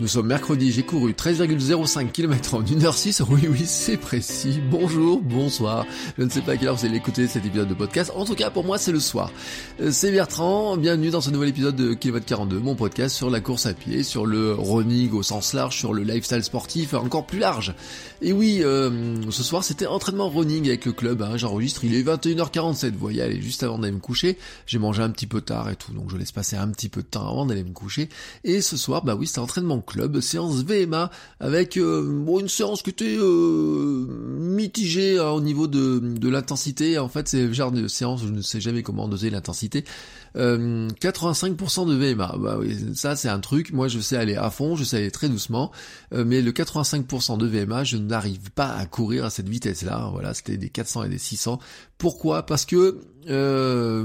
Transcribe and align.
Nous 0.00 0.08
sommes 0.08 0.28
mercredi, 0.28 0.72
j'ai 0.72 0.82
couru 0.82 1.12
13,05 1.12 2.10
km 2.10 2.54
en 2.54 2.62
1h06. 2.62 3.22
Oui, 3.28 3.46
oui, 3.50 3.64
c'est 3.66 3.98
précis. 3.98 4.58
Bonjour, 4.70 5.20
bonsoir. 5.20 5.84
Je 6.16 6.22
ne 6.22 6.30
sais 6.30 6.40
pas 6.40 6.52
à 6.52 6.56
quelle 6.56 6.68
heure 6.68 6.76
vous 6.76 6.86
allez 6.86 6.96
écouter 6.96 7.26
cet 7.26 7.44
épisode 7.44 7.68
de 7.68 7.74
podcast. 7.74 8.10
En 8.16 8.24
tout 8.24 8.34
cas, 8.34 8.48
pour 8.48 8.64
moi, 8.64 8.78
c'est 8.78 8.92
le 8.92 8.98
soir. 8.98 9.30
Euh, 9.78 9.90
C'est 9.92 10.10
Bertrand. 10.10 10.78
Bienvenue 10.78 11.10
dans 11.10 11.20
ce 11.20 11.28
nouvel 11.28 11.50
épisode 11.50 11.76
de 11.76 11.92
Kilomètre 11.92 12.24
42, 12.24 12.60
mon 12.60 12.76
podcast 12.76 13.14
sur 13.14 13.28
la 13.28 13.40
course 13.40 13.66
à 13.66 13.74
pied, 13.74 14.02
sur 14.02 14.24
le 14.24 14.54
running 14.54 15.12
au 15.12 15.22
sens 15.22 15.52
large, 15.52 15.76
sur 15.76 15.92
le 15.92 16.02
lifestyle 16.02 16.42
sportif 16.42 16.94
encore 16.94 17.26
plus 17.26 17.38
large. 17.38 17.74
Et 18.22 18.32
oui, 18.32 18.60
euh, 18.62 19.30
ce 19.30 19.42
soir, 19.42 19.64
c'était 19.64 19.86
entraînement 19.86 20.30
running 20.30 20.66
avec 20.68 20.86
le 20.86 20.92
club. 20.92 21.20
Hein. 21.20 21.36
J'enregistre, 21.36 21.84
il 21.84 21.94
est 21.94 22.02
21h47. 22.02 22.92
Vous 22.92 22.98
voyez, 22.98 23.20
allez, 23.20 23.42
juste 23.42 23.62
avant 23.64 23.78
d'aller 23.78 23.92
me 23.92 23.98
coucher. 23.98 24.38
J'ai 24.66 24.78
mangé 24.78 25.02
un 25.02 25.10
petit 25.10 25.26
peu 25.26 25.42
tard 25.42 25.68
et 25.68 25.76
tout, 25.76 25.92
donc 25.92 26.10
je 26.10 26.16
laisse 26.16 26.32
passer 26.32 26.56
un 26.56 26.68
petit 26.68 26.88
peu 26.88 27.02
de 27.02 27.06
temps 27.06 27.28
avant 27.28 27.44
d'aller 27.44 27.64
me 27.64 27.72
coucher. 27.72 28.08
Et 28.44 28.62
ce 28.62 28.78
soir, 28.78 29.04
bah 29.04 29.14
oui, 29.14 29.26
c'était 29.26 29.40
entraînement 29.40 29.78
club, 29.90 30.20
séance 30.20 30.62
VMA, 30.64 31.10
avec 31.40 31.76
euh, 31.76 32.02
bon, 32.02 32.40
une 32.40 32.48
séance 32.48 32.82
qui 32.82 32.90
était 32.90 33.16
euh, 33.18 34.06
mitigée 34.38 35.18
hein, 35.18 35.30
au 35.30 35.40
niveau 35.40 35.66
de, 35.66 35.98
de 35.98 36.28
l'intensité. 36.28 36.98
En 36.98 37.08
fait, 37.08 37.28
c'est 37.28 37.46
le 37.46 37.52
genre 37.52 37.72
de 37.72 37.88
séance 37.88 38.22
je 38.22 38.28
ne 38.28 38.40
sais 38.40 38.60
jamais 38.60 38.82
comment 38.82 39.08
doser 39.08 39.30
l'intensité. 39.30 39.84
Euh, 40.36 40.88
85% 41.00 41.88
de 41.88 41.94
VMA, 41.94 42.36
bah 42.38 42.56
oui, 42.58 42.76
ça 42.94 43.16
c'est 43.16 43.28
un 43.28 43.40
truc. 43.40 43.72
Moi, 43.72 43.88
je 43.88 43.98
sais 44.00 44.16
aller 44.16 44.36
à 44.36 44.50
fond, 44.50 44.76
je 44.76 44.84
sais 44.84 44.98
aller 44.98 45.10
très 45.10 45.28
doucement, 45.28 45.70
euh, 46.12 46.24
mais 46.24 46.42
le 46.42 46.52
85% 46.52 47.38
de 47.38 47.46
VMA, 47.46 47.84
je 47.84 47.96
n'arrive 47.96 48.50
pas 48.50 48.72
à 48.72 48.86
courir 48.86 49.24
à 49.24 49.30
cette 49.30 49.48
vitesse-là. 49.48 50.08
Voilà, 50.12 50.34
c'était 50.34 50.56
des 50.56 50.68
400 50.68 51.04
et 51.04 51.08
des 51.08 51.18
600. 51.18 51.58
Pourquoi? 51.98 52.44
Parce 52.46 52.64
que 52.64 53.00
euh, 53.28 54.02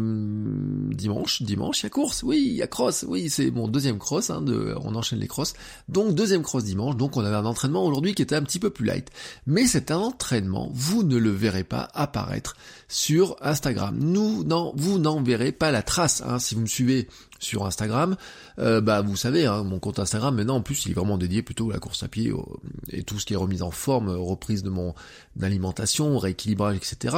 dimanche, 0.92 1.42
dimanche, 1.42 1.82
il 1.82 1.84
y 1.84 1.88
a 1.88 1.90
course, 1.90 2.24
oui, 2.24 2.44
il 2.46 2.54
y 2.54 2.62
a 2.62 2.68
cross, 2.68 3.06
oui, 3.08 3.30
c'est 3.30 3.50
mon 3.50 3.70
deuxième 3.70 3.98
cross, 3.98 4.30
hein, 4.30 4.44
on 4.84 4.94
enchaîne 4.96 5.20
les 5.20 5.28
crosses. 5.28 5.54
Donc 5.88 6.14
deuxième 6.14 6.44
cross 6.44 6.66
dimanche, 6.66 6.98
donc 6.98 7.16
on 7.16 7.24
avait 7.24 7.36
un 7.36 7.46
entraînement 7.46 7.86
aujourd'hui 7.86 8.14
qui 8.14 8.22
était 8.22 8.36
un 8.36 8.44
petit 8.44 8.60
peu 8.60 8.70
plus 8.70 8.86
light. 8.86 9.10
Mais 9.48 9.68
c'est 9.68 9.92
un 9.92 9.98
entraînement, 9.98 10.70
vous 10.74 11.04
ne 11.04 11.16
le 11.18 11.30
verrez 11.30 11.64
pas 11.64 11.88
apparaître 11.94 12.58
sur 12.90 13.38
Instagram. 13.42 13.98
Nous, 13.98 14.44
non, 14.44 14.74
vous 14.76 15.00
n'en 15.00 15.24
verrez 15.24 15.54
pas 15.54 15.72
la 15.72 15.82
trace. 15.82 16.15
Hein, 16.26 16.40
si 16.40 16.56
vous 16.56 16.62
me 16.62 16.68
suivez 16.68 17.08
sur 17.40 17.66
Instagram, 17.66 18.16
euh, 18.60 18.82
bah 18.82 19.02
vous 19.02 19.16
savez, 19.16 19.46
hein, 19.46 19.64
mon 19.64 19.80
compte 19.80 20.00
Instagram 20.00 20.36
maintenant 20.36 20.58
en 20.58 20.62
plus 20.62 20.86
il 20.86 20.92
est 20.92 20.96
vraiment 20.96 21.18
dédié 21.18 21.42
plutôt 21.42 21.70
à 21.72 21.74
la 21.74 21.80
course 21.80 22.04
à 22.04 22.08
pied 22.08 22.32
et 22.90 23.04
tout 23.04 23.20
ce 23.20 23.26
qui 23.26 23.34
est 23.34 23.38
remise 23.38 23.62
en 23.62 23.72
forme, 23.72 24.10
reprise 24.10 24.64
de 24.64 24.70
mon 24.70 24.94
alimentation, 25.42 26.18
rééquilibrage, 26.18 26.78
etc. 26.78 27.18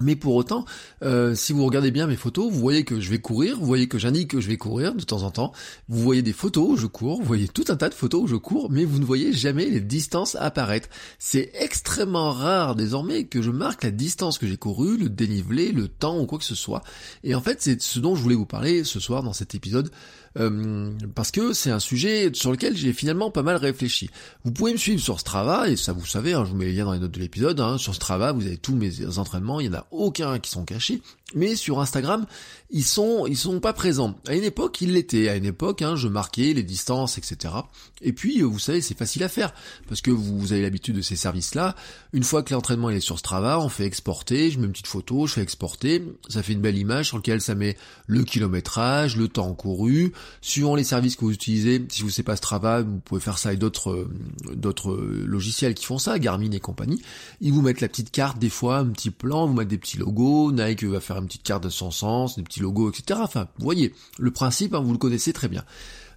Mais 0.00 0.16
pour 0.16 0.34
autant, 0.34 0.64
euh, 1.02 1.34
si 1.34 1.52
vous 1.52 1.64
regardez 1.66 1.90
bien 1.90 2.06
mes 2.06 2.16
photos, 2.16 2.50
vous 2.50 2.58
voyez 2.58 2.82
que 2.84 2.98
je 2.98 3.10
vais 3.10 3.18
courir, 3.18 3.58
vous 3.58 3.66
voyez 3.66 3.88
que 3.88 3.98
j'indique 3.98 4.30
que 4.30 4.40
je 4.40 4.48
vais 4.48 4.56
courir 4.56 4.94
de 4.94 5.02
temps 5.02 5.22
en 5.22 5.30
temps, 5.30 5.52
vous 5.88 6.00
voyez 6.00 6.22
des 6.22 6.32
photos 6.32 6.66
où 6.70 6.76
je 6.76 6.86
cours, 6.86 7.20
vous 7.20 7.26
voyez 7.26 7.46
tout 7.46 7.64
un 7.68 7.76
tas 7.76 7.90
de 7.90 7.94
photos 7.94 8.22
où 8.22 8.26
je 8.26 8.36
cours, 8.36 8.70
mais 8.70 8.84
vous 8.84 8.98
ne 8.98 9.04
voyez 9.04 9.32
jamais 9.34 9.66
les 9.66 9.80
distances 9.80 10.34
apparaître. 10.36 10.88
C'est 11.18 11.50
extrêmement 11.54 12.30
rare 12.30 12.74
désormais 12.74 13.24
que 13.24 13.42
je 13.42 13.50
marque 13.50 13.84
la 13.84 13.90
distance 13.90 14.38
que 14.38 14.46
j'ai 14.46 14.56
courue, 14.56 14.96
le 14.96 15.10
dénivelé, 15.10 15.72
le 15.72 15.88
temps 15.88 16.18
ou 16.18 16.26
quoi 16.26 16.38
que 16.38 16.44
ce 16.44 16.54
soit. 16.54 16.82
Et 17.22 17.34
en 17.34 17.42
fait, 17.42 17.60
c'est 17.60 17.80
ce 17.82 17.98
dont 17.98 18.14
je 18.14 18.22
voulais 18.22 18.34
vous 18.34 18.46
parler 18.46 18.84
ce 18.84 18.98
soir 18.98 19.22
dans 19.22 19.34
cet 19.34 19.54
épisode, 19.54 19.90
euh, 20.38 20.92
parce 21.14 21.30
que 21.30 21.52
c'est 21.52 21.70
un 21.70 21.80
sujet 21.80 22.30
sur 22.32 22.50
lequel 22.50 22.76
j'ai 22.76 22.92
finalement 22.92 23.30
pas 23.30 23.42
mal 23.42 23.56
réfléchi. 23.56 24.10
Vous 24.44 24.52
pouvez 24.52 24.72
me 24.72 24.78
suivre 24.78 25.00
sur 25.00 25.20
Strava, 25.20 25.68
et 25.68 25.76
ça 25.76 25.92
vous 25.92 26.06
savez, 26.06 26.32
hein, 26.32 26.44
je 26.44 26.50
vous 26.50 26.56
mets 26.56 26.66
les 26.66 26.72
liens 26.72 26.86
dans 26.86 26.92
les 26.92 26.98
notes 26.98 27.12
de 27.12 27.20
l'épisode, 27.20 27.60
hein, 27.60 27.78
sur 27.78 27.94
Strava 27.94 28.32
vous 28.32 28.46
avez 28.46 28.56
tous 28.56 28.74
mes 28.74 29.18
entraînements, 29.18 29.60
il 29.60 29.66
y 29.66 29.68
en 29.68 29.74
a 29.74 29.86
aucun 29.90 30.38
qui 30.38 30.50
sont 30.50 30.64
cachés, 30.64 31.02
mais 31.34 31.56
sur 31.56 31.80
Instagram, 31.80 32.26
ils 32.70 32.84
sont 32.84 33.26
ils 33.26 33.36
sont 33.36 33.60
pas 33.60 33.72
présents. 33.72 34.14
À 34.26 34.34
une 34.34 34.44
époque, 34.44 34.80
ils 34.80 34.92
l'étaient, 34.92 35.28
à 35.28 35.36
une 35.36 35.44
époque, 35.44 35.82
hein, 35.82 35.96
je 35.96 36.08
marquais 36.08 36.52
les 36.54 36.62
distances, 36.62 37.18
etc. 37.18 37.54
Et 38.00 38.12
puis, 38.12 38.40
euh, 38.40 38.44
vous 38.44 38.58
savez, 38.58 38.80
c'est 38.80 38.96
facile 38.96 39.22
à 39.22 39.28
faire, 39.28 39.52
parce 39.88 40.00
que 40.00 40.10
vous, 40.10 40.52
avez 40.52 40.62
l'habitude 40.62 40.96
de 40.96 41.02
ces 41.02 41.16
services-là, 41.16 41.76
une 42.12 42.24
fois 42.24 42.42
que 42.42 42.52
l'entraînement 42.52 42.90
est 42.90 43.00
sur 43.00 43.18
Strava, 43.18 43.60
on 43.60 43.68
fait 43.68 43.84
exporter, 43.84 44.50
je 44.50 44.58
mets 44.58 44.66
une 44.66 44.72
petite 44.72 44.86
photo, 44.86 45.26
je 45.26 45.34
fais 45.34 45.42
exporter, 45.42 46.02
ça 46.28 46.42
fait 46.42 46.52
une 46.52 46.60
belle 46.60 46.76
image 46.76 47.08
sur 47.08 47.18
laquelle 47.18 47.40
ça 47.40 47.54
met 47.54 47.76
le 48.06 48.24
kilométrage, 48.24 49.16
le 49.16 49.28
temps 49.28 49.52
couru, 49.54 50.12
suivant 50.40 50.74
les 50.74 50.84
services 50.84 51.16
que 51.16 51.24
vous 51.24 51.32
utilisez, 51.32 51.84
si 51.88 52.02
vous 52.02 52.10
savez 52.10 52.24
pas 52.24 52.36
Strava, 52.36 52.82
vous 52.82 52.98
pouvez 52.98 53.20
faire 53.20 53.38
ça 53.38 53.50
avec 53.50 53.60
d'autres 53.60 53.90
euh, 53.90 54.10
d'autres 54.54 54.92
euh, 54.92 55.24
logiciels 55.26 55.74
qui 55.74 55.84
font 55.84 55.98
ça, 55.98 56.18
Garmin 56.18 56.50
et 56.50 56.60
compagnie. 56.60 57.02
Ils 57.40 57.52
vous 57.52 57.62
mettent 57.62 57.80
la 57.80 57.88
petite 57.88 58.10
carte 58.10 58.38
des 58.38 58.50
fois, 58.50 58.78
un 58.78 58.86
petit 58.86 59.10
plan, 59.10 59.46
vous 59.46 59.54
mettent 59.54 59.68
des 59.68 59.78
petits 59.78 59.98
logos, 59.98 60.52
Nike 60.52 60.84
va 60.84 61.00
faire 61.00 61.16
une 61.22 61.28
petite 61.28 61.42
carte 61.42 61.64
de 61.64 61.68
son 61.68 61.90
sens, 61.90 62.36
des 62.36 62.42
petits 62.42 62.60
logos, 62.60 62.90
etc. 62.90 63.20
Enfin, 63.22 63.48
vous 63.58 63.64
voyez, 63.64 63.94
le 64.18 64.30
principe, 64.30 64.74
hein, 64.74 64.80
vous 64.80 64.92
le 64.92 64.98
connaissez 64.98 65.32
très 65.32 65.48
bien. 65.48 65.64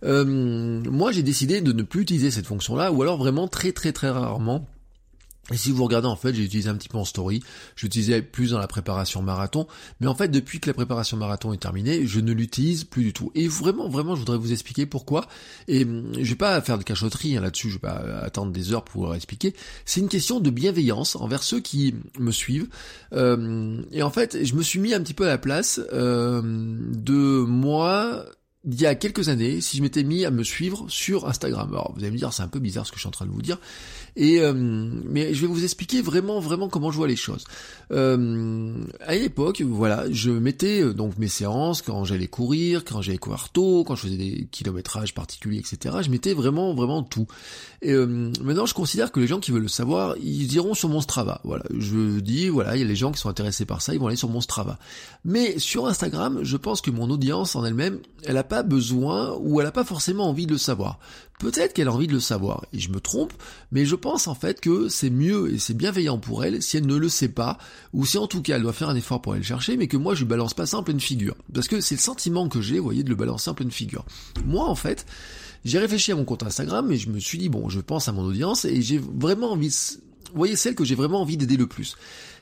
Euh, 0.04 0.26
moi, 0.26 1.12
j'ai 1.12 1.24
décidé 1.24 1.62
de 1.62 1.72
ne 1.72 1.84
plus 1.84 2.02
utiliser 2.02 2.32
cette 2.32 2.46
fonction-là, 2.46 2.92
ou 2.92 3.02
alors 3.02 3.18
vraiment 3.18 3.48
très 3.48 3.72
très 3.72 3.94
très 3.94 4.10
rarement. 4.10 4.68
Et 5.52 5.58
si 5.58 5.72
vous 5.72 5.84
regardez, 5.84 6.08
en 6.08 6.16
fait, 6.16 6.34
j'ai 6.34 6.44
utilisé 6.44 6.70
un 6.70 6.76
petit 6.76 6.90
peu 6.90 6.98
en 6.98 7.06
story, 7.06 7.44
j'utilisais 7.76 8.24
plus 8.24 8.52
dans 8.52 8.58
la 8.58 8.68
préparation 8.68 9.22
marathon, 9.22 9.68
mais 10.00 10.08
en 10.08 10.16
fait, 10.16 10.30
depuis 10.30 10.60
que 10.60 10.68
la 10.68 10.74
préparation 10.74 11.18
marathon 11.18 11.54
est 11.54 11.58
terminée, 11.58 12.08
je 12.08 12.20
ne 12.20 12.32
l'utilise 12.34 12.84
plus 12.84 13.04
du 13.04 13.14
tout. 13.14 13.32
Et 13.36 13.48
vraiment, 13.48 13.88
vraiment, 13.88 14.16
je 14.16 14.22
voudrais 14.22 14.40
vous 14.40 14.52
expliquer 14.52 14.88
pourquoi. 14.88 15.28
Et 15.68 15.84
hum, 15.84 16.14
je 16.18 16.30
vais 16.30 16.36
pas 16.36 16.60
faire 16.62 16.80
de 16.80 16.84
cachotterie 16.84 17.38
hein, 17.38 17.42
là-dessus, 17.42 17.70
je 17.70 17.76
vais 17.76 17.82
pas 17.82 18.02
attendre 18.24 18.52
des 18.52 18.74
heures 18.74 18.84
pour 18.84 19.14
expliquer. 19.14 19.54
C'est 19.86 20.00
une 20.00 20.10
question 20.10 20.40
de 20.40 20.50
bienveillance 20.50 21.16
envers 21.16 21.44
ceux 21.44 21.60
qui 21.60 21.94
me 22.18 22.32
suivent. 22.32 22.68
Euh, 23.14 23.82
et 23.92 24.02
en 24.02 24.10
fait, 24.10 24.44
je 24.44 24.56
me 24.56 24.64
suis 24.64 24.80
mis 24.80 24.96
un 24.96 25.02
petit 25.02 25.14
peu 25.14 25.26
à 25.26 25.30
la 25.30 25.38
place 25.38 25.80
euh, 25.94 26.42
de 26.44 27.44
moi 27.46 28.26
il 28.66 28.82
y 28.82 28.86
a 28.86 28.96
quelques 28.96 29.30
années, 29.30 29.62
si 29.62 29.78
je 29.78 29.82
m'étais 29.82 30.04
mis 30.04 30.26
à 30.26 30.32
me 30.32 30.44
suivre 30.44 30.86
sur 30.90 31.28
Instagram. 31.28 31.70
Alors 31.72 31.94
vous 31.96 32.02
allez 32.02 32.12
me 32.12 32.18
dire 32.18 32.34
c'est 32.34 32.44
un 32.44 32.48
peu 32.48 32.60
bizarre 32.60 32.86
ce 32.86 32.92
que 32.92 32.98
je 32.98 33.02
suis 33.02 33.08
en 33.08 33.12
train 33.12 33.26
de 33.26 33.32
vous 33.32 33.42
dire, 33.42 33.60
et 34.16 34.40
euh, 34.40 34.54
mais 34.56 35.34
je 35.34 35.42
vais 35.42 35.48
vous 35.48 35.64
expliquer 35.64 36.02
vraiment 36.02 36.40
vraiment 36.40 36.70
comment 36.70 36.92
je 36.92 36.98
vois 36.98 37.08
les 37.08 37.16
choses. 37.16 37.46
Euh, 37.92 38.74
à 39.06 39.16
une 39.16 39.24
époque, 39.24 39.62
voilà, 39.62 40.06
je 40.12 40.32
mettais 40.32 40.82
euh, 40.82 40.94
donc 40.94 41.18
mes 41.18 41.28
séances 41.28 41.82
quand 41.82 42.06
j'allais 42.06 42.28
courir, 42.28 42.84
quand 42.84 43.02
j'allais 43.02 43.18
courir 43.18 43.50
tôt, 43.50 43.84
quand 43.86 43.96
je 43.96 44.02
faisais 44.02 44.18
des 44.18 44.48
kilométrages 44.52 45.14
particuliers, 45.14 45.60
etc. 45.60 45.98
Je 46.02 46.10
mettais 46.10 46.34
vraiment 46.34 46.74
vraiment 46.74 47.04
tout. 47.04 47.28
Et 47.82 47.92
euh, 47.92 48.32
maintenant, 48.42 48.66
je 48.66 48.74
considère 48.74 49.12
que 49.12 49.20
les 49.20 49.28
gens 49.28 49.40
qui 49.40 49.52
veulent 49.52 49.62
le 49.62 49.68
savoir, 49.68 50.16
ils 50.18 50.54
iront 50.54 50.74
sur 50.74 50.90
mon 50.90 51.02
Strava. 51.02 51.42
Voilà, 51.44 51.64
je 51.78 52.20
dis 52.20 52.50
voilà, 52.50 52.76
il 52.76 52.80
y 52.80 52.84
a 52.84 52.88
les 52.88 52.96
gens 52.96 53.12
qui 53.12 53.20
sont 53.20 53.30
intéressés 53.30 53.66
par 53.66 53.82
ça, 53.82 53.94
ils 53.94 54.00
vont 54.00 54.08
aller 54.08 54.16
sur 54.16 54.30
mon 54.30 54.42
Strava. 54.42 54.80
Mais 55.24 55.60
sur 55.60 55.86
Instagram, 55.86 56.40
je 56.42 56.58
pense 56.58 56.82
que 56.82 56.90
mon 56.90 57.10
audience 57.10 57.56
en 57.56 57.64
elle-même, 57.64 58.00
elle 58.24 58.36
n'a 58.36 58.44
pas 58.44 58.55
besoin 58.64 59.36
ou 59.40 59.60
elle 59.60 59.68
n'a 59.68 59.72
pas 59.72 59.84
forcément 59.84 60.30
envie 60.30 60.46
de 60.46 60.54
le 60.54 60.58
savoir. 60.58 61.00
Peut-être 61.40 61.74
qu'elle 61.74 61.90
a 61.90 61.92
envie 61.92 62.08
de 62.08 62.14
le 62.14 62.22
savoir, 62.22 62.66
et 62.72 62.80
je 62.80 62.90
me 62.90 63.02
trompe, 63.02 63.34
mais 63.72 63.86
je 63.86 63.96
pense 63.96 64.28
en 64.28 64.36
fait 64.36 64.62
que 64.62 64.88
c'est 64.88 65.10
mieux 65.10 65.54
et 65.54 65.60
c'est 65.60 65.74
bienveillant 65.74 66.18
pour 66.18 66.46
elle 66.46 66.62
si 66.62 66.78
elle 66.78 66.86
ne 66.86 66.96
le 66.96 67.10
sait 67.10 67.30
pas, 67.30 67.58
ou 67.92 68.06
si 68.06 68.18
en 68.18 68.28
tout 68.28 68.42
cas 68.42 68.56
elle 68.56 68.62
doit 68.62 68.72
faire 68.72 68.90
un 68.90 68.96
effort 68.96 69.22
pour 69.22 69.34
aller 69.34 69.42
le 69.42 69.46
chercher, 69.48 69.76
mais 69.76 69.88
que 69.88 69.98
moi 69.98 70.16
je 70.16 70.20
lui 70.20 70.30
balance 70.30 70.54
pas 70.54 70.66
ça 70.66 70.78
en 70.78 70.84
pleine 70.84 71.02
figure. 71.02 71.36
Parce 71.54 71.68
que 71.68 71.82
c'est 71.82 71.96
le 71.96 72.02
sentiment 72.02 72.48
que 72.48 72.62
j'ai, 72.62 72.78
vous 72.80 72.86
voyez, 72.86 73.04
de 73.04 73.10
le 73.10 73.16
balancer 73.16 73.50
en 73.50 73.54
pleine 73.54 73.72
figure. 73.72 74.06
Moi 74.46 74.66
en 74.66 74.76
fait, 74.76 75.06
j'ai 75.66 75.80
réfléchi 75.80 76.12
à 76.12 76.16
mon 76.16 76.24
compte 76.24 76.44
Instagram 76.44 76.90
et 76.92 76.98
je 76.98 77.10
me 77.10 77.20
suis 77.20 77.38
dit, 77.38 77.50
bon, 77.50 77.68
je 77.70 77.82
pense 77.82 78.08
à 78.08 78.12
mon 78.12 78.24
audience 78.24 78.64
et 78.64 78.82
j'ai 78.82 79.00
vraiment 79.00 79.52
envie, 79.52 79.76
vous 80.30 80.38
voyez, 80.38 80.56
celle 80.56 80.76
que 80.76 80.84
j'ai 80.84 80.96
vraiment 80.96 81.22
envie 81.22 81.38
d'aider 81.38 81.58
le 81.58 81.68
plus. 81.68 81.96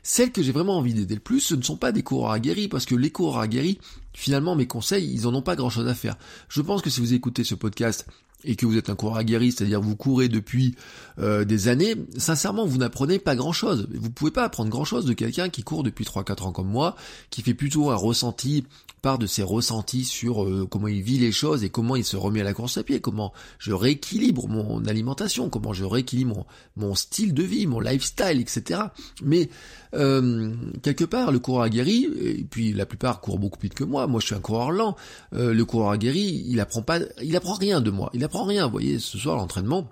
Celles 0.03 0.31
que 0.31 0.43
j'ai 0.43 0.51
vraiment 0.51 0.77
envie 0.77 0.93
d'aider 0.93 1.15
le 1.15 1.21
plus, 1.21 1.39
ce 1.39 1.55
ne 1.55 1.61
sont 1.61 1.77
pas 1.77 1.91
des 1.91 2.03
coureurs 2.03 2.31
aguerris, 2.31 2.67
parce 2.67 2.85
que 2.85 2.95
les 2.95 3.09
coureurs 3.09 3.39
aguerris, 3.39 3.79
finalement, 4.13 4.55
mes 4.55 4.67
conseils, 4.67 5.09
ils 5.13 5.27
en 5.27 5.33
ont 5.33 5.41
pas 5.41 5.55
grand 5.55 5.69
chose 5.69 5.87
à 5.87 5.95
faire. 5.95 6.17
Je 6.49 6.61
pense 6.61 6.81
que 6.81 6.89
si 6.89 6.99
vous 6.99 7.13
écoutez 7.13 7.43
ce 7.43 7.55
podcast 7.55 8.05
et 8.43 8.55
que 8.55 8.65
vous 8.65 8.77
êtes 8.77 8.89
un 8.89 8.95
coureur 8.95 9.17
aguerri, 9.17 9.51
c'est-à-dire 9.51 9.81
vous 9.81 9.95
courez 9.95 10.29
depuis 10.29 10.75
euh, 11.19 11.45
des 11.45 11.67
années, 11.67 11.95
sincèrement, 12.17 12.65
vous 12.65 12.77
n'apprenez 12.77 13.19
pas 13.19 13.35
grand-chose. 13.35 13.87
Vous 13.93 14.09
pouvez 14.09 14.31
pas 14.31 14.43
apprendre 14.43 14.69
grand-chose 14.69 15.05
de 15.05 15.13
quelqu'un 15.13 15.49
qui 15.49 15.63
court 15.63 15.83
depuis 15.83 16.05
3-4 16.05 16.43
ans 16.43 16.51
comme 16.51 16.69
moi, 16.69 16.95
qui 17.29 17.41
fait 17.41 17.53
plutôt 17.53 17.89
un 17.89 17.95
ressenti, 17.95 18.65
part 19.03 19.19
de 19.19 19.27
ses 19.27 19.43
ressentis 19.43 20.05
sur 20.05 20.45
euh, 20.45 20.65
comment 20.67 20.87
il 20.87 21.01
vit 21.01 21.19
les 21.19 21.33
choses 21.33 21.63
et 21.65 21.69
comment 21.69 21.97
il 21.97 22.05
se 22.05 22.15
remet 22.15 22.39
à 22.39 22.45
la 22.45 22.53
course 22.53 22.77
à 22.77 22.83
pied, 22.83 23.01
comment 23.01 23.33
je 23.59 23.73
rééquilibre 23.73 24.47
mon 24.47 24.85
alimentation, 24.85 25.49
comment 25.49 25.73
je 25.73 25.83
rééquilibre 25.83 26.45
mon, 26.77 26.87
mon 26.87 26.95
style 26.95 27.33
de 27.33 27.43
vie, 27.43 27.67
mon 27.67 27.81
lifestyle, 27.81 28.39
etc. 28.39 28.79
Mais 29.21 29.49
euh, 29.93 30.53
quelque 30.81 31.03
part, 31.03 31.33
le 31.33 31.39
coureur 31.39 31.63
aguerri, 31.63 32.07
et 32.21 32.45
puis 32.49 32.71
la 32.71 32.85
plupart 32.85 33.19
courent 33.19 33.39
beaucoup 33.39 33.59
plus 33.59 33.67
vite 33.67 33.77
que 33.77 33.83
moi, 33.83 34.07
moi 34.07 34.21
je 34.21 34.27
suis 34.27 34.35
un 34.35 34.39
coureur 34.39 34.71
lent, 34.71 34.95
euh, 35.33 35.53
le 35.53 35.65
coureur 35.65 35.91
aguerri, 35.91 36.45
il 36.47 36.61
apprend 36.61 36.81
pas, 36.81 36.99
il 37.21 37.35
apprend 37.35 37.53
rien 37.53 37.81
de 37.81 37.91
moi, 37.91 38.09
rien, 38.41 38.65
vous 38.65 38.71
voyez, 38.71 38.99
ce 38.99 39.17
soir 39.17 39.37
l'entraînement, 39.37 39.87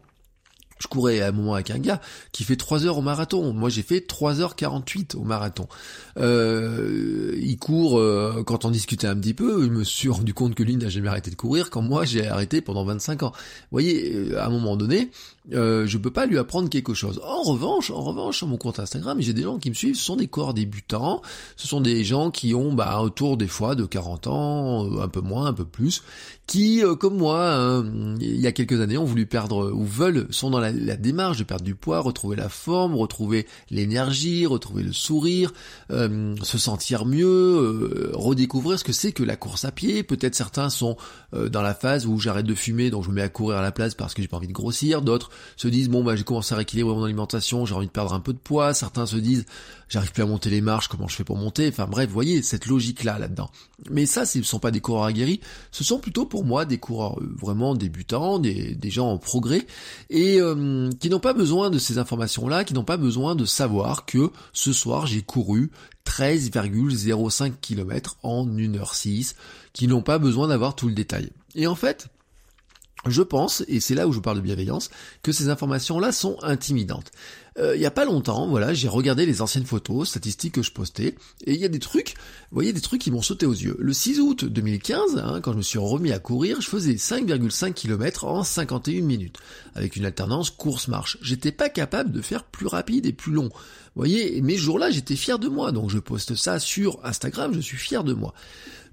je 0.81 0.87
courais 0.87 1.21
à 1.21 1.27
un 1.27 1.31
moment 1.31 1.53
avec 1.53 1.69
un 1.69 1.77
gars 1.77 2.01
qui 2.31 2.43
fait 2.43 2.55
3 2.55 2.85
heures 2.85 2.97
au 2.97 3.01
marathon. 3.01 3.53
Moi, 3.53 3.69
j'ai 3.69 3.83
fait 3.83 3.99
3h48 3.99 5.15
au 5.15 5.23
marathon. 5.23 5.67
Euh, 6.17 7.37
il 7.39 7.57
court, 7.57 7.99
euh, 7.99 8.43
quand 8.45 8.65
on 8.65 8.71
discutait 8.71 9.07
un 9.07 9.15
petit 9.15 9.33
peu, 9.33 9.63
je 9.63 9.69
me 9.69 9.83
suis 9.83 10.09
rendu 10.09 10.33
compte 10.33 10.55
que 10.55 10.63
lui 10.63 10.75
n'a 10.75 10.89
jamais 10.89 11.09
arrêté 11.09 11.29
de 11.29 11.35
courir, 11.35 11.69
quand 11.69 11.81
moi, 11.81 12.03
j'ai 12.03 12.27
arrêté 12.27 12.61
pendant 12.61 12.83
25 12.83 13.23
ans. 13.23 13.31
Vous 13.33 13.67
voyez, 13.71 14.13
euh, 14.13 14.41
à 14.41 14.47
un 14.47 14.49
moment 14.49 14.75
donné, 14.75 15.11
euh, 15.53 15.87
je 15.87 15.97
peux 15.97 16.11
pas 16.11 16.27
lui 16.27 16.37
apprendre 16.37 16.69
quelque 16.69 16.93
chose. 16.93 17.19
En 17.25 17.41
revanche, 17.41 17.89
en 17.89 18.01
revanche, 18.01 18.37
sur 18.37 18.47
mon 18.47 18.57
compte 18.57 18.79
Instagram, 18.79 19.19
j'ai 19.21 19.33
des 19.33 19.41
gens 19.41 19.57
qui 19.57 19.69
me 19.69 19.75
suivent, 19.75 19.95
ce 19.95 20.03
sont 20.03 20.15
des 20.15 20.27
corps 20.27 20.53
débutants, 20.53 21.21
ce 21.57 21.67
sont 21.67 21.81
des 21.81 22.03
gens 22.03 22.29
qui 22.29 22.53
ont 22.53 22.73
bah, 22.73 22.99
autour 23.01 23.37
des 23.37 23.47
fois 23.47 23.73
de 23.73 23.85
40 23.85 24.27
ans, 24.27 24.85
euh, 24.85 25.01
un 25.01 25.07
peu 25.07 25.21
moins, 25.21 25.47
un 25.47 25.53
peu 25.53 25.65
plus, 25.65 26.03
qui, 26.45 26.83
euh, 26.83 26.95
comme 26.95 27.17
moi, 27.17 27.83
il 28.19 28.39
y 28.39 28.45
a 28.45 28.51
quelques 28.51 28.79
années, 28.81 28.97
ont 28.97 29.03
voulu 29.03 29.25
perdre, 29.25 29.71
ou 29.71 29.83
veulent, 29.83 30.27
sont 30.29 30.51
dans 30.51 30.59
la, 30.59 30.70
la, 30.71 30.95
démarche 30.95 31.37
de 31.37 31.43
perdre 31.43 31.63
du 31.63 31.75
poids, 31.75 31.99
retrouver 31.99 32.35
la 32.35 32.49
forme, 32.49 32.95
retrouver 32.95 33.47
l'énergie, 33.69 34.45
retrouver 34.45 34.83
le 34.83 34.93
sourire, 34.93 35.53
euh, 35.91 36.35
se 36.43 36.57
sentir 36.57 37.05
mieux, 37.05 37.25
euh, 37.25 38.11
redécouvrir 38.13 38.79
ce 38.79 38.83
que 38.83 38.93
c'est 38.93 39.11
que 39.11 39.23
la 39.23 39.35
course 39.35 39.65
à 39.65 39.71
pied. 39.71 40.03
Peut-être 40.03 40.35
certains 40.35 40.69
sont 40.69 40.97
dans 41.33 41.61
la 41.61 41.73
phase 41.73 42.05
où 42.05 42.19
j'arrête 42.19 42.45
de 42.45 42.55
fumer, 42.55 42.89
donc 42.89 43.03
je 43.05 43.09
me 43.09 43.15
mets 43.15 43.21
à 43.21 43.29
courir 43.29 43.57
à 43.57 43.61
la 43.61 43.71
place 43.71 43.95
parce 43.95 44.13
que 44.13 44.21
j'ai 44.21 44.27
pas 44.27 44.37
envie 44.37 44.47
de 44.47 44.53
grossir, 44.53 45.01
d'autres 45.01 45.29
se 45.55 45.67
disent 45.67 45.89
bon 45.89 46.03
bah 46.03 46.15
j'ai 46.15 46.23
commencé 46.23 46.53
à 46.53 46.57
rééquilibrer 46.57 46.93
mon 46.93 47.03
alimentation, 47.03 47.65
j'ai 47.65 47.73
envie 47.73 47.87
de 47.87 47.91
perdre 47.91 48.13
un 48.13 48.19
peu 48.19 48.33
de 48.33 48.37
poids, 48.37 48.73
certains 48.73 49.05
se 49.05 49.15
disent 49.15 49.45
j'arrive 49.91 50.13
plus 50.13 50.23
à 50.23 50.25
monter 50.25 50.49
les 50.49 50.61
marches, 50.61 50.87
comment 50.87 51.09
je 51.09 51.15
fais 51.15 51.25
pour 51.25 51.37
monter, 51.37 51.67
enfin 51.67 51.85
bref, 51.85 52.07
vous 52.07 52.13
voyez 52.13 52.41
cette 52.41 52.65
logique 52.65 53.03
là 53.03 53.19
là-dedans. 53.19 53.51
Mais 53.89 54.05
ça 54.05 54.25
ce 54.25 54.37
ne 54.37 54.43
sont 54.43 54.59
pas 54.59 54.71
des 54.71 54.79
coureurs 54.79 55.03
aguerris, 55.03 55.41
ce 55.71 55.83
sont 55.83 55.99
plutôt 55.99 56.25
pour 56.25 56.45
moi 56.45 56.63
des 56.63 56.77
coureurs 56.77 57.19
euh, 57.19 57.35
vraiment 57.37 57.75
débutants, 57.75 58.39
des, 58.39 58.77
gens 58.85 59.09
en 59.09 59.17
progrès 59.17 59.67
et 60.09 60.39
euh, 60.39 60.89
qui 60.99 61.09
n'ont 61.09 61.19
pas 61.19 61.33
besoin 61.33 61.69
de 61.69 61.77
ces 61.77 61.97
informations 61.97 62.47
là, 62.47 62.63
qui 62.63 62.73
n'ont 62.73 62.85
pas 62.85 62.97
besoin 62.97 63.35
de 63.35 63.43
savoir 63.43 64.05
que 64.05 64.31
ce 64.53 64.71
soir 64.71 65.07
j'ai 65.07 65.21
couru 65.21 65.71
13,05 66.05 67.53
km 67.61 68.17
en 68.23 68.47
1h06, 68.47 69.35
qui 69.73 69.87
n'ont 69.87 70.01
pas 70.01 70.19
besoin 70.19 70.47
d'avoir 70.47 70.75
tout 70.75 70.87
le 70.87 70.93
détail. 70.93 71.29
Et 71.53 71.67
en 71.67 71.75
fait, 71.75 72.07
je 73.07 73.21
pense, 73.21 73.63
et 73.67 73.79
c'est 73.79 73.95
là 73.95 74.07
où 74.07 74.13
je 74.13 74.19
parle 74.19 74.37
de 74.37 74.41
bienveillance, 74.41 74.89
que 75.23 75.31
ces 75.31 75.49
informations-là 75.49 76.11
sont 76.11 76.37
intimidantes. 76.43 77.11
Euh, 77.57 77.75
il 77.75 77.79
n'y 77.79 77.85
a 77.85 77.91
pas 77.91 78.05
longtemps, 78.05 78.47
voilà, 78.47 78.73
j'ai 78.73 78.87
regardé 78.87 79.25
les 79.25 79.41
anciennes 79.41 79.65
photos, 79.65 80.09
statistiques 80.09 80.53
que 80.53 80.61
je 80.61 80.71
postais, 80.71 81.15
et 81.45 81.53
il 81.53 81.59
y 81.59 81.65
a 81.65 81.67
des 81.67 81.79
trucs, 81.79 82.13
vous 82.51 82.55
voyez, 82.55 82.71
des 82.71 82.81
trucs 82.81 83.01
qui 83.01 83.11
m'ont 83.11 83.21
sauté 83.21 83.45
aux 83.45 83.53
yeux. 83.53 83.75
Le 83.79 83.91
6 83.91 84.19
août 84.19 84.45
2015, 84.45 85.17
hein, 85.17 85.41
quand 85.41 85.51
je 85.51 85.57
me 85.57 85.61
suis 85.61 85.79
remis 85.79 86.11
à 86.11 86.19
courir, 86.19 86.61
je 86.61 86.69
faisais 86.69 86.93
5,5 86.93 87.73
km 87.73 88.25
en 88.25 88.43
51 88.43 89.01
minutes, 89.01 89.37
avec 89.75 89.95
une 89.95 90.05
alternance 90.05 90.49
course-marche. 90.49 91.17
J'étais 91.21 91.51
pas 91.51 91.69
capable 91.69 92.11
de 92.11 92.21
faire 92.21 92.43
plus 92.43 92.67
rapide 92.67 93.05
et 93.05 93.13
plus 93.13 93.33
long. 93.33 93.49
Vous 93.95 94.01
voyez, 94.01 94.41
mes 94.41 94.55
jours-là, 94.55 94.89
j'étais 94.89 95.17
fier 95.17 95.37
de 95.37 95.49
moi, 95.49 95.73
donc 95.73 95.89
je 95.89 95.99
poste 95.99 96.35
ça 96.35 96.59
sur 96.59 96.99
Instagram, 97.03 97.53
je 97.53 97.59
suis 97.59 97.77
fier 97.77 98.05
de 98.05 98.13
moi. 98.13 98.33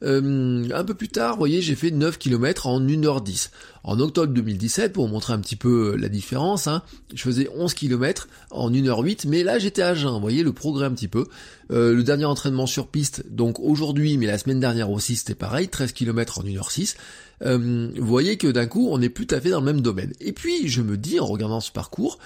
Euh, 0.02 0.68
un 0.72 0.84
peu 0.84 0.94
plus 0.94 1.08
tard, 1.08 1.32
vous 1.32 1.38
voyez, 1.38 1.60
j'ai 1.60 1.74
fait 1.74 1.90
9 1.90 2.18
km 2.18 2.66
en 2.66 2.80
1h10. 2.80 3.50
En 3.84 4.00
octobre 4.00 4.32
2017, 4.32 4.92
pour 4.92 5.08
montrer 5.08 5.32
un 5.32 5.38
petit 5.38 5.56
peu 5.56 5.96
la 5.96 6.08
différence, 6.08 6.66
hein, 6.66 6.82
je 7.14 7.22
faisais 7.22 7.48
11 7.56 7.74
km 7.74 8.28
en 8.50 8.70
1h08, 8.70 9.26
mais 9.28 9.42
là 9.42 9.58
j'étais 9.58 9.82
à 9.82 9.94
jeun, 9.94 10.12
vous 10.12 10.20
voyez 10.20 10.42
le 10.42 10.52
progrès 10.52 10.86
un 10.86 10.92
petit 10.92 11.08
peu. 11.08 11.26
Euh, 11.70 11.94
le 11.94 12.02
dernier 12.02 12.24
entraînement 12.24 12.66
sur 12.66 12.88
piste, 12.88 13.24
donc 13.28 13.60
aujourd'hui, 13.60 14.16
mais 14.16 14.26
la 14.26 14.38
semaine 14.38 14.60
dernière 14.60 14.90
aussi, 14.90 15.16
c'était 15.16 15.34
pareil, 15.34 15.68
13 15.68 15.92
km 15.92 16.38
en 16.38 16.42
1h06. 16.42 16.96
Euh, 17.42 17.90
vous 17.96 18.06
voyez 18.06 18.38
que 18.38 18.48
d'un 18.48 18.66
coup, 18.66 18.88
on 18.90 18.98
n'est 18.98 19.10
plus 19.10 19.26
tout 19.26 19.34
à 19.34 19.40
fait 19.40 19.50
dans 19.50 19.60
le 19.60 19.66
même 19.66 19.82
domaine. 19.82 20.12
Et 20.20 20.32
puis, 20.32 20.68
je 20.68 20.80
me 20.80 20.96
dis, 20.96 21.20
en 21.20 21.26
regardant 21.26 21.60
ce 21.60 21.70
parcours, 21.70 22.18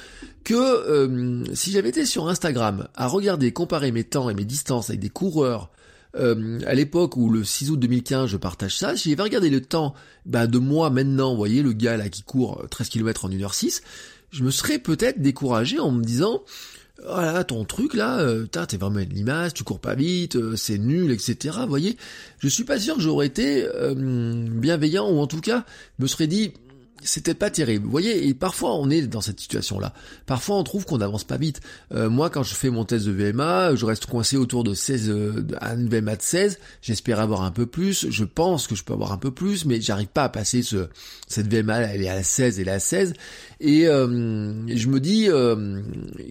que 0.44 0.54
euh, 0.54 1.44
si 1.54 1.72
j'avais 1.72 1.88
été 1.88 2.06
sur 2.06 2.28
Instagram 2.28 2.88
à 2.94 3.08
regarder, 3.08 3.52
comparer 3.52 3.90
mes 3.90 4.04
temps 4.04 4.30
et 4.30 4.34
mes 4.34 4.44
distances 4.44 4.90
avec 4.90 5.00
des 5.00 5.10
coureurs 5.10 5.70
à 6.14 6.74
l'époque 6.74 7.16
où 7.16 7.30
le 7.30 7.42
6 7.42 7.70
août 7.70 7.78
2015 7.78 8.28
je 8.28 8.36
partage 8.36 8.76
ça, 8.76 8.98
si 8.98 9.08
j'avais 9.08 9.22
regardé 9.22 9.48
le 9.48 9.62
temps 9.62 9.94
bah, 10.26 10.46
de 10.46 10.58
moi 10.58 10.90
maintenant, 10.90 11.30
vous 11.30 11.38
voyez 11.38 11.62
le 11.62 11.72
gars 11.72 11.96
là 11.96 12.10
qui 12.10 12.22
court 12.22 12.66
13 12.70 12.90
km 12.90 13.24
en 13.24 13.30
1h06, 13.30 13.80
je 14.30 14.44
me 14.44 14.50
serais 14.50 14.78
peut-être 14.78 15.22
découragé 15.22 15.78
en 15.78 15.90
me 15.90 16.04
disant 16.04 16.42
oh 17.00 17.20
là, 17.20 17.44
ton 17.44 17.64
truc 17.64 17.94
là, 17.94 18.18
euh, 18.20 18.46
t'es 18.46 18.76
vraiment 18.76 19.00
une 19.00 19.12
limace, 19.12 19.54
tu 19.54 19.64
cours 19.64 19.80
pas 19.80 19.94
vite, 19.94 20.36
euh, 20.36 20.56
c'est 20.56 20.78
nul, 20.78 21.10
etc. 21.10 21.58
Voyez, 21.66 21.96
je 22.38 22.48
suis 22.48 22.64
pas 22.64 22.78
sûr 22.78 22.96
que 22.96 23.00
j'aurais 23.00 23.26
été 23.26 23.64
euh, 23.64 23.94
bienveillant 23.96 25.08
ou 25.10 25.18
en 25.18 25.26
tout 25.26 25.40
cas 25.40 25.64
me 25.98 26.06
serais 26.06 26.26
dit 26.26 26.52
c'était 27.04 27.34
pas 27.34 27.50
terrible. 27.50 27.84
Vous 27.84 27.90
voyez, 27.90 28.26
et 28.26 28.34
parfois 28.34 28.74
on 28.76 28.90
est 28.90 29.02
dans 29.02 29.20
cette 29.20 29.40
situation-là. 29.40 29.92
Parfois 30.26 30.56
on 30.56 30.64
trouve 30.64 30.84
qu'on 30.84 30.98
n'avance 30.98 31.24
pas 31.24 31.36
vite. 31.36 31.60
Euh, 31.92 32.10
moi, 32.10 32.30
quand 32.30 32.42
je 32.42 32.54
fais 32.54 32.70
mon 32.70 32.84
test 32.84 33.06
de 33.06 33.12
VMA, 33.12 33.74
je 33.74 33.84
reste 33.84 34.06
coincé 34.06 34.36
autour 34.36 34.64
de 34.64 34.74
16, 34.74 35.10
euh, 35.10 35.46
un 35.60 35.76
VMA 35.76 36.16
de 36.16 36.22
16. 36.22 36.58
J'espère 36.80 37.20
avoir 37.20 37.42
un 37.42 37.50
peu 37.50 37.66
plus. 37.66 38.10
Je 38.10 38.24
pense 38.24 38.66
que 38.66 38.74
je 38.74 38.84
peux 38.84 38.92
avoir 38.92 39.12
un 39.12 39.18
peu 39.18 39.30
plus, 39.30 39.64
mais 39.64 39.80
j'arrive 39.80 40.08
pas 40.08 40.24
à 40.24 40.28
passer 40.28 40.62
ce, 40.62 40.88
cette 41.32 41.52
VMA, 41.52 41.80
elle 41.80 42.02
est 42.02 42.08
à 42.08 42.22
16 42.22 42.58
et 42.58 42.62
elle 42.62 42.68
est 42.68 42.72
à 42.72 42.80
16. 42.80 43.14
Et 43.60 43.86
euh, 43.86 44.06
je 44.68 44.88
me 44.88 45.00
dis, 45.00 45.28
euh, 45.28 45.80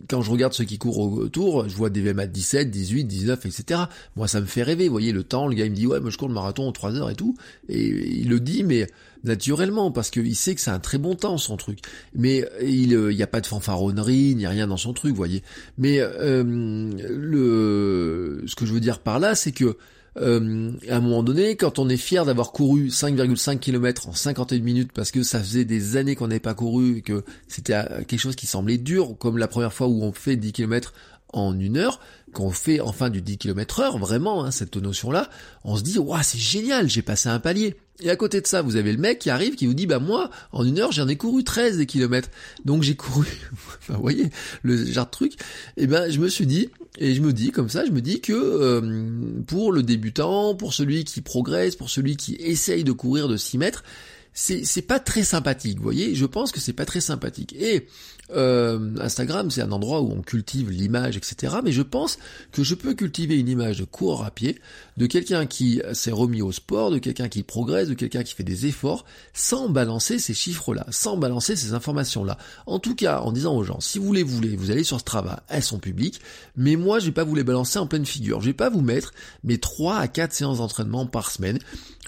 quand 0.09 0.21
je 0.21 0.31
regarde 0.31 0.53
ceux 0.53 0.65
qui 0.65 0.77
courent 0.77 0.99
autour, 0.99 1.67
je 1.67 1.75
vois 1.75 1.89
des 1.89 2.01
VMA 2.01 2.27
de 2.27 2.31
17, 2.31 2.69
18, 2.69 3.05
19, 3.05 3.45
etc. 3.45 3.81
Moi, 4.15 4.27
ça 4.27 4.41
me 4.41 4.45
fait 4.45 4.63
rêver. 4.63 4.87
Vous 4.87 4.93
voyez, 4.93 5.11
le 5.11 5.23
temps, 5.23 5.47
le 5.47 5.55
gars 5.55 5.65
il 5.65 5.71
me 5.71 5.75
dit, 5.75 5.87
ouais, 5.87 5.99
moi 5.99 6.09
je 6.09 6.17
cours 6.17 6.27
le 6.27 6.33
marathon 6.33 6.67
en 6.67 6.71
3 6.71 6.95
heures 6.95 7.09
et 7.09 7.15
tout. 7.15 7.35
Et 7.69 7.87
il 7.87 8.29
le 8.29 8.39
dit, 8.39 8.63
mais 8.63 8.87
naturellement, 9.23 9.91
parce 9.91 10.09
qu'il 10.09 10.35
sait 10.35 10.55
que 10.55 10.61
c'est 10.61 10.71
un 10.71 10.79
très 10.79 10.97
bon 10.97 11.15
temps 11.15 11.37
son 11.37 11.57
truc. 11.57 11.79
Mais 12.13 12.47
il 12.61 12.89
n'y 12.89 12.95
euh, 12.95 13.23
a 13.23 13.27
pas 13.27 13.41
de 13.41 13.47
fanfaronnerie, 13.47 14.35
ni 14.35 14.47
rien 14.47 14.67
dans 14.67 14.77
son 14.77 14.93
truc, 14.93 15.11
vous 15.11 15.17
voyez. 15.17 15.43
Mais 15.77 15.99
euh, 15.99 16.43
le, 16.43 18.43
ce 18.47 18.55
que 18.55 18.65
je 18.65 18.73
veux 18.73 18.79
dire 18.79 18.99
par 18.99 19.19
là, 19.19 19.35
c'est 19.35 19.51
que 19.51 19.77
euh, 20.17 20.71
à 20.89 20.97
un 20.97 20.99
moment 20.99 21.23
donné, 21.23 21.55
quand 21.55 21.79
on 21.79 21.87
est 21.87 21.97
fier 21.97 22.25
d'avoir 22.25 22.51
couru 22.51 22.87
5,5 22.87 23.59
km 23.59 24.09
en 24.09 24.13
51 24.13 24.59
minutes 24.59 24.91
parce 24.93 25.09
que 25.09 25.23
ça 25.23 25.39
faisait 25.39 25.63
des 25.63 25.95
années 25.95 26.15
qu'on 26.15 26.27
n'avait 26.27 26.41
pas 26.41 26.53
couru 26.53 27.01
que 27.01 27.23
c'était 27.47 27.81
quelque 28.07 28.19
chose 28.19 28.35
qui 28.35 28.45
semblait 28.45 28.77
dur, 28.77 29.15
comme 29.17 29.37
la 29.37 29.47
première 29.47 29.71
fois 29.71 29.87
où 29.87 30.03
on 30.03 30.11
fait 30.11 30.35
10 30.35 30.51
km 30.51 30.93
en 31.33 31.57
une 31.57 31.77
heure, 31.77 31.99
quand 32.33 32.43
on 32.43 32.51
fait 32.51 32.81
enfin 32.81 33.09
du 33.09 33.21
10 33.21 33.37
km 33.37 33.79
heure, 33.79 33.97
vraiment, 33.97 34.43
hein, 34.43 34.51
cette 34.51 34.77
notion-là, 34.77 35.29
on 35.63 35.77
se 35.77 35.83
dit, 35.83 35.97
waouh, 35.97 36.19
c'est 36.23 36.39
génial, 36.39 36.89
j'ai 36.89 37.01
passé 37.01 37.29
un 37.29 37.39
palier. 37.39 37.75
Et 38.01 38.09
à 38.09 38.15
côté 38.15 38.41
de 38.41 38.47
ça, 38.47 38.61
vous 38.61 38.75
avez 38.75 38.91
le 38.91 38.97
mec 38.97 39.19
qui 39.19 39.29
arrive, 39.29 39.55
qui 39.55 39.67
vous 39.67 39.73
dit, 39.73 39.85
bah 39.85 39.99
moi, 39.99 40.31
en 40.51 40.65
une 40.65 40.79
heure, 40.79 40.91
j'en 40.91 41.07
ai 41.07 41.17
couru 41.17 41.43
13 41.43 41.77
des 41.77 41.85
kilomètres. 41.85 42.29
Donc 42.65 42.81
j'ai 42.81 42.95
couru, 42.95 43.27
vous 43.87 44.01
voyez, 44.01 44.29
le 44.63 44.83
genre 44.85 45.05
de 45.05 45.11
truc. 45.11 45.33
Et 45.77 45.85
ben, 45.87 46.09
je 46.09 46.19
me 46.19 46.27
suis 46.27 46.47
dit, 46.47 46.69
et 46.97 47.13
je 47.13 47.21
me 47.21 47.31
dis 47.31 47.51
comme 47.51 47.69
ça, 47.69 47.85
je 47.85 47.91
me 47.91 48.01
dis 48.01 48.19
que 48.19 48.33
euh, 48.33 49.41
pour 49.45 49.71
le 49.71 49.83
débutant, 49.83 50.55
pour 50.55 50.73
celui 50.73 51.03
qui 51.03 51.21
progresse, 51.21 51.75
pour 51.75 51.89
celui 51.89 52.17
qui 52.17 52.35
essaye 52.35 52.83
de 52.83 52.91
courir 52.91 53.27
de 53.27 53.37
6 53.37 53.57
mètres, 53.59 53.83
c'est 54.33 54.87
pas 54.87 54.99
très 54.99 55.23
sympathique, 55.23 55.77
vous 55.77 55.83
voyez, 55.83 56.15
je 56.15 56.25
pense 56.25 56.51
que 56.51 56.59
c'est 56.59 56.73
pas 56.73 56.85
très 56.85 57.01
sympathique. 57.01 57.53
Et 57.59 57.87
euh, 58.33 58.95
Instagram, 58.99 59.51
c'est 59.51 59.61
un 59.61 59.71
endroit 59.71 60.01
où 60.01 60.11
on 60.11 60.21
cultive 60.21 60.69
l'image, 60.71 61.17
etc. 61.17 61.55
Mais 61.63 61.71
je 61.71 61.81
pense 61.81 62.17
que 62.51 62.63
je 62.63 62.75
peux 62.75 62.93
cultiver 62.93 63.37
une 63.37 63.49
image 63.49 63.79
de 63.79 63.83
coureur 63.83 64.23
à 64.23 64.31
pied, 64.31 64.61
de 64.97 65.05
quelqu'un 65.05 65.45
qui 65.45 65.81
s'est 65.93 66.11
remis 66.11 66.41
au 66.41 66.51
sport, 66.51 66.91
de 66.91 66.97
quelqu'un 66.97 67.27
qui 67.27 67.43
progresse, 67.43 67.89
de 67.89 67.93
quelqu'un 67.93 68.23
qui 68.23 68.33
fait 68.33 68.43
des 68.43 68.67
efforts, 68.67 69.05
sans 69.33 69.67
balancer 69.67 70.17
ces 70.17 70.33
chiffres-là, 70.33 70.85
sans 70.91 71.17
balancer 71.17 71.55
ces 71.55 71.73
informations-là. 71.73 72.37
En 72.67 72.79
tout 72.79 72.95
cas, 72.95 73.19
en 73.19 73.31
disant 73.31 73.55
aux 73.55 73.63
gens, 73.63 73.81
si 73.81 73.99
vous 73.99 74.13
les 74.13 74.23
voulez, 74.23 74.55
vous 74.55 74.71
allez 74.71 74.83
sur 74.83 74.99
Strava, 74.99 75.43
elles 75.49 75.63
sont 75.63 75.79
publiques, 75.79 76.21
mais 76.55 76.77
moi, 76.77 76.99
je 76.99 77.05
vais 77.07 77.11
pas 77.11 77.23
vous 77.25 77.35
les 77.35 77.43
balancer 77.43 77.79
en 77.79 77.87
pleine 77.87 78.05
figure. 78.05 78.39
Je 78.39 78.47
vais 78.47 78.53
pas 78.53 78.69
vous 78.69 78.81
mettre 78.81 79.13
mes 79.43 79.57
3 79.57 79.97
à 79.97 80.07
4 80.07 80.31
séances 80.31 80.59
d'entraînement 80.59 81.05
par 81.05 81.31
semaine. 81.31 81.59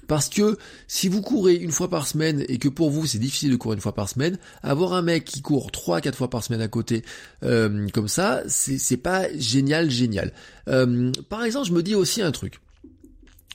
Parce 0.07 0.29
que 0.29 0.57
si 0.87 1.07
vous 1.07 1.21
courez 1.21 1.55
une 1.55 1.71
fois 1.71 1.89
par 1.89 2.07
semaine 2.07 2.43
et 2.47 2.57
que 2.57 2.69
pour 2.69 2.89
vous 2.89 3.05
c'est 3.05 3.19
difficile 3.19 3.51
de 3.51 3.55
courir 3.55 3.75
une 3.75 3.81
fois 3.81 3.95
par 3.95 4.09
semaine, 4.09 4.37
avoir 4.61 4.93
un 4.93 5.01
mec 5.01 5.25
qui 5.25 5.41
court 5.41 5.71
3 5.71 5.97
à 5.97 6.01
4 6.01 6.15
fois 6.15 6.29
par 6.29 6.43
semaine 6.43 6.61
à 6.61 6.67
côté 6.67 7.03
euh, 7.43 7.87
comme 7.93 8.07
ça, 8.07 8.43
c'est 8.47 8.97
pas 8.97 9.27
génial, 9.37 9.89
génial. 9.89 10.33
Euh, 10.67 11.11
par 11.29 11.43
exemple, 11.43 11.67
je 11.67 11.73
me 11.73 11.83
dis 11.83 11.95
aussi 11.95 12.21
un 12.21 12.31
truc. 12.31 12.59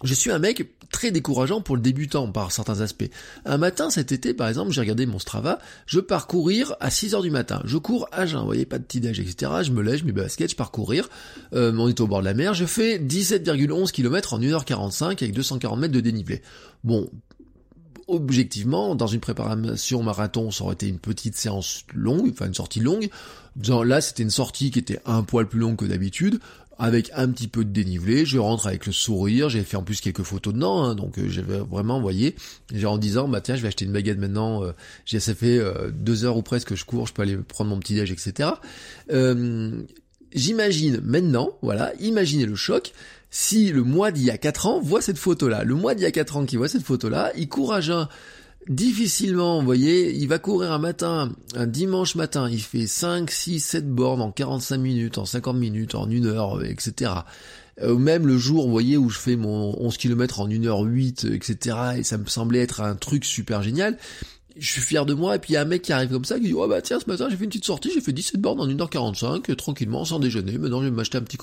Je 0.04 0.14
suis 0.14 0.30
un 0.30 0.38
mec 0.38 0.77
très 0.90 1.10
décourageant 1.10 1.60
pour 1.60 1.76
le 1.76 1.82
débutant 1.82 2.30
par 2.30 2.52
certains 2.52 2.80
aspects. 2.80 3.08
Un 3.44 3.58
matin 3.58 3.90
cet 3.90 4.12
été, 4.12 4.34
par 4.34 4.48
exemple, 4.48 4.72
j'ai 4.72 4.80
regardé 4.80 5.06
mon 5.06 5.18
Strava, 5.18 5.58
je 5.86 6.00
pars 6.00 6.26
courir 6.26 6.74
à 6.80 6.90
6 6.90 7.14
heures 7.14 7.22
du 7.22 7.30
matin. 7.30 7.60
Je 7.64 7.78
cours 7.78 8.08
à 8.12 8.26
jeun, 8.26 8.40
vous 8.40 8.46
voyez, 8.46 8.66
pas 8.66 8.78
de 8.78 8.84
petit 8.84 9.00
déj, 9.00 9.20
etc. 9.20 9.52
Je 9.62 9.70
me 9.72 9.82
lève, 9.82 9.96
je 9.96 10.04
mets 10.04 10.12
mes 10.12 10.22
baskets, 10.22 10.50
je 10.50 10.56
pars 10.56 10.70
courir. 10.70 11.08
Euh, 11.52 11.72
on 11.76 11.88
est 11.88 12.00
au 12.00 12.06
bord 12.06 12.20
de 12.20 12.24
la 12.24 12.34
mer, 12.34 12.54
je 12.54 12.64
fais 12.64 12.98
17,11 12.98 13.90
km 13.92 14.34
en 14.34 14.40
1h45 14.40 15.04
avec 15.04 15.32
240 15.32 15.78
mètres 15.78 15.94
de 15.94 16.00
dénivelé. 16.00 16.42
Bon, 16.84 17.10
objectivement, 18.06 18.94
dans 18.94 19.06
une 19.06 19.20
préparation 19.20 20.02
marathon, 20.02 20.50
ça 20.50 20.64
aurait 20.64 20.74
été 20.74 20.88
une 20.88 20.98
petite 20.98 21.36
séance 21.36 21.84
longue, 21.94 22.30
enfin 22.32 22.46
une 22.46 22.54
sortie 22.54 22.80
longue. 22.80 23.08
Là, 23.66 24.00
c'était 24.00 24.22
une 24.22 24.30
sortie 24.30 24.70
qui 24.70 24.78
était 24.78 25.00
un 25.04 25.22
poil 25.22 25.46
plus 25.46 25.58
longue 25.60 25.76
que 25.76 25.84
d'habitude 25.84 26.40
avec 26.78 27.10
un 27.14 27.28
petit 27.28 27.48
peu 27.48 27.64
de 27.64 27.70
dénivelé, 27.70 28.24
je 28.24 28.38
rentre 28.38 28.68
avec 28.68 28.86
le 28.86 28.92
sourire, 28.92 29.48
j'ai 29.48 29.62
fait 29.64 29.76
en 29.76 29.82
plus 29.82 30.00
quelques 30.00 30.22
photos 30.22 30.54
dedans, 30.54 30.84
hein, 30.84 30.94
donc 30.94 31.18
euh, 31.18 31.28
j'avais 31.28 31.58
vraiment, 31.58 31.96
vous 31.96 32.02
voyez, 32.02 32.36
en 32.84 32.98
disant, 32.98 33.26
bah 33.26 33.40
tiens, 33.40 33.56
je 33.56 33.62
vais 33.62 33.68
acheter 33.68 33.84
une 33.84 33.92
baguette 33.92 34.18
maintenant, 34.18 34.62
euh, 34.62 34.72
j'ai 35.04 35.18
ça 35.18 35.34
fait 35.34 35.58
euh, 35.58 35.90
deux 35.90 36.24
heures 36.24 36.36
ou 36.36 36.42
presque 36.42 36.68
que 36.68 36.76
je 36.76 36.84
cours, 36.84 37.06
je 37.08 37.12
peux 37.12 37.22
aller 37.22 37.36
prendre 37.36 37.70
mon 37.70 37.80
petit 37.80 37.94
déj, 37.94 38.12
etc. 38.12 38.50
J'imagine 40.34 41.00
maintenant, 41.02 41.58
voilà, 41.62 41.92
imaginez 42.00 42.44
le 42.44 42.54
choc, 42.54 42.92
si 43.30 43.72
le 43.72 43.82
mois 43.82 44.10
d'il 44.10 44.24
y 44.24 44.30
a 44.30 44.38
quatre 44.38 44.66
ans 44.66 44.78
voit 44.78 45.00
cette 45.00 45.18
photo-là, 45.18 45.64
le 45.64 45.74
mois 45.74 45.94
d'il 45.94 46.02
y 46.02 46.06
a 46.06 46.10
quatre 46.10 46.36
ans 46.36 46.44
qui 46.44 46.56
voit 46.56 46.68
cette 46.68 46.82
photo-là, 46.82 47.32
il 47.34 47.48
court 47.48 47.72
à 47.72 47.80
jeun 47.80 48.08
difficilement, 48.68 49.58
vous 49.58 49.64
voyez, 49.64 50.14
il 50.14 50.28
va 50.28 50.38
courir 50.38 50.72
un 50.72 50.78
matin, 50.78 51.32
un 51.54 51.66
dimanche 51.66 52.14
matin, 52.14 52.48
il 52.50 52.60
fait 52.60 52.86
5, 52.86 53.30
6, 53.30 53.60
7 53.60 53.88
bornes 53.90 54.20
en 54.20 54.30
45 54.30 54.78
minutes, 54.78 55.18
en 55.18 55.24
50 55.24 55.56
minutes, 55.56 55.94
en 55.94 56.08
1 56.08 56.24
heure, 56.26 56.62
etc. 56.64 57.12
Euh, 57.82 57.96
même 57.96 58.26
le 58.26 58.36
jour, 58.36 58.64
vous 58.64 58.70
voyez, 58.72 58.96
où 58.96 59.08
je 59.08 59.18
fais 59.18 59.36
mon 59.36 59.74
11 59.80 59.96
km 59.96 60.40
en 60.40 60.48
1h08, 60.48 61.32
etc. 61.32 61.76
Et 61.98 62.02
ça 62.02 62.18
me 62.18 62.26
semblait 62.26 62.60
être 62.60 62.80
un 62.80 62.94
truc 62.94 63.24
super 63.24 63.62
génial 63.62 63.96
je 64.58 64.72
suis 64.72 64.80
fier 64.80 65.06
de 65.06 65.14
moi, 65.14 65.36
et 65.36 65.38
puis 65.38 65.52
il 65.52 65.54
y 65.54 65.56
a 65.56 65.62
un 65.62 65.64
mec 65.64 65.82
qui 65.82 65.92
arrive 65.92 66.10
comme 66.10 66.24
ça, 66.24 66.38
qui 66.38 66.46
dit, 66.46 66.52
oh 66.52 66.66
bah 66.66 66.82
tiens, 66.82 66.98
ce 66.98 67.08
matin 67.08 67.28
j'ai 67.30 67.36
fait 67.36 67.44
une 67.44 67.50
petite 67.50 67.64
sortie, 67.64 67.90
j'ai 67.94 68.00
fait 68.00 68.12
17 68.12 68.40
bornes 68.40 68.60
en 68.60 68.66
1h45, 68.66 69.54
tranquillement, 69.54 70.04
sans 70.04 70.18
déjeuner, 70.18 70.58
maintenant 70.58 70.80
je 70.80 70.86
vais 70.86 70.90
m'acheter 70.90 71.18
un 71.18 71.22
petit, 71.22 71.38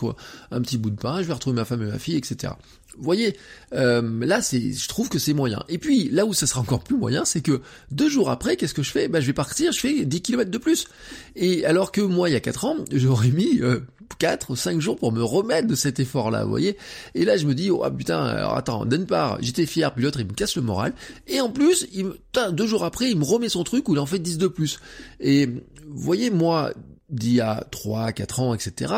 un 0.51 0.61
petit 0.61 0.77
bout 0.77 0.89
de 0.89 0.97
pain, 0.97 1.21
je 1.21 1.27
vais 1.27 1.33
retrouver 1.33 1.55
ma 1.55 1.65
femme 1.65 1.81
et 1.83 1.85
ma 1.85 1.99
fille, 1.99 2.17
etc. 2.17 2.53
Vous 2.97 3.03
voyez, 3.03 3.35
euh, 3.73 4.25
là, 4.25 4.41
c'est, 4.41 4.73
je 4.73 4.87
trouve 4.87 5.09
que 5.09 5.19
c'est 5.19 5.33
moyen. 5.33 5.63
Et 5.69 5.77
puis, 5.77 6.09
là 6.09 6.25
où 6.25 6.33
ça 6.33 6.47
sera 6.47 6.61
encore 6.61 6.83
plus 6.83 6.97
moyen, 6.97 7.25
c'est 7.25 7.41
que 7.41 7.61
deux 7.91 8.09
jours 8.09 8.29
après, 8.29 8.55
qu'est-ce 8.55 8.73
que 8.73 8.83
je 8.83 8.91
fais? 8.91 9.07
Bah, 9.07 9.19
je 9.21 9.27
vais 9.27 9.33
partir, 9.33 9.71
je 9.71 9.79
fais 9.79 10.05
10 10.05 10.21
km 10.21 10.49
de 10.49 10.57
plus. 10.57 10.87
Et 11.35 11.65
alors 11.65 11.91
que 11.91 12.01
moi, 12.01 12.29
il 12.29 12.33
y 12.33 12.35
a 12.35 12.39
4 12.39 12.65
ans, 12.65 12.77
j'aurais 12.91 13.29
mis 13.29 13.61
euh, 13.61 13.81
4 14.19 14.51
ou 14.51 14.55
5 14.55 14.79
jours 14.79 14.97
pour 14.97 15.11
me 15.11 15.23
remettre 15.23 15.67
de 15.67 15.75
cet 15.75 15.99
effort-là, 15.99 16.43
vous 16.43 16.49
voyez? 16.49 16.77
Et 17.13 17.25
là, 17.25 17.37
je 17.37 17.45
me 17.45 17.53
dis, 17.53 17.69
oh 17.69 17.83
putain, 17.91 18.23
alors 18.23 18.55
attends, 18.55 18.85
d'une 18.85 19.05
part, 19.05 19.37
j'étais 19.41 19.65
fier, 19.65 19.93
puis 19.93 20.03
l'autre, 20.03 20.19
il 20.19 20.27
me 20.27 20.33
casse 20.33 20.55
le 20.55 20.61
moral. 20.61 20.93
Et 21.27 21.41
en 21.41 21.49
plus, 21.49 21.87
il 21.93 22.05
me, 22.05 22.51
deux 22.51 22.67
jours 22.67 22.83
après, 22.83 23.09
il 23.09 23.17
me 23.17 23.25
remet 23.25 23.49
son 23.49 23.63
truc 23.63 23.89
où 23.89 23.93
il 23.93 23.99
en 23.99 24.05
fait 24.05 24.19
10 24.19 24.37
de 24.37 24.47
plus. 24.47 24.79
Et 25.19 25.47
vous 25.47 26.01
voyez, 26.01 26.29
moi, 26.29 26.71
d'il 27.09 27.33
y 27.33 27.41
a 27.41 27.65
3, 27.71 28.11
4 28.11 28.39
ans, 28.39 28.53
etc., 28.53 28.93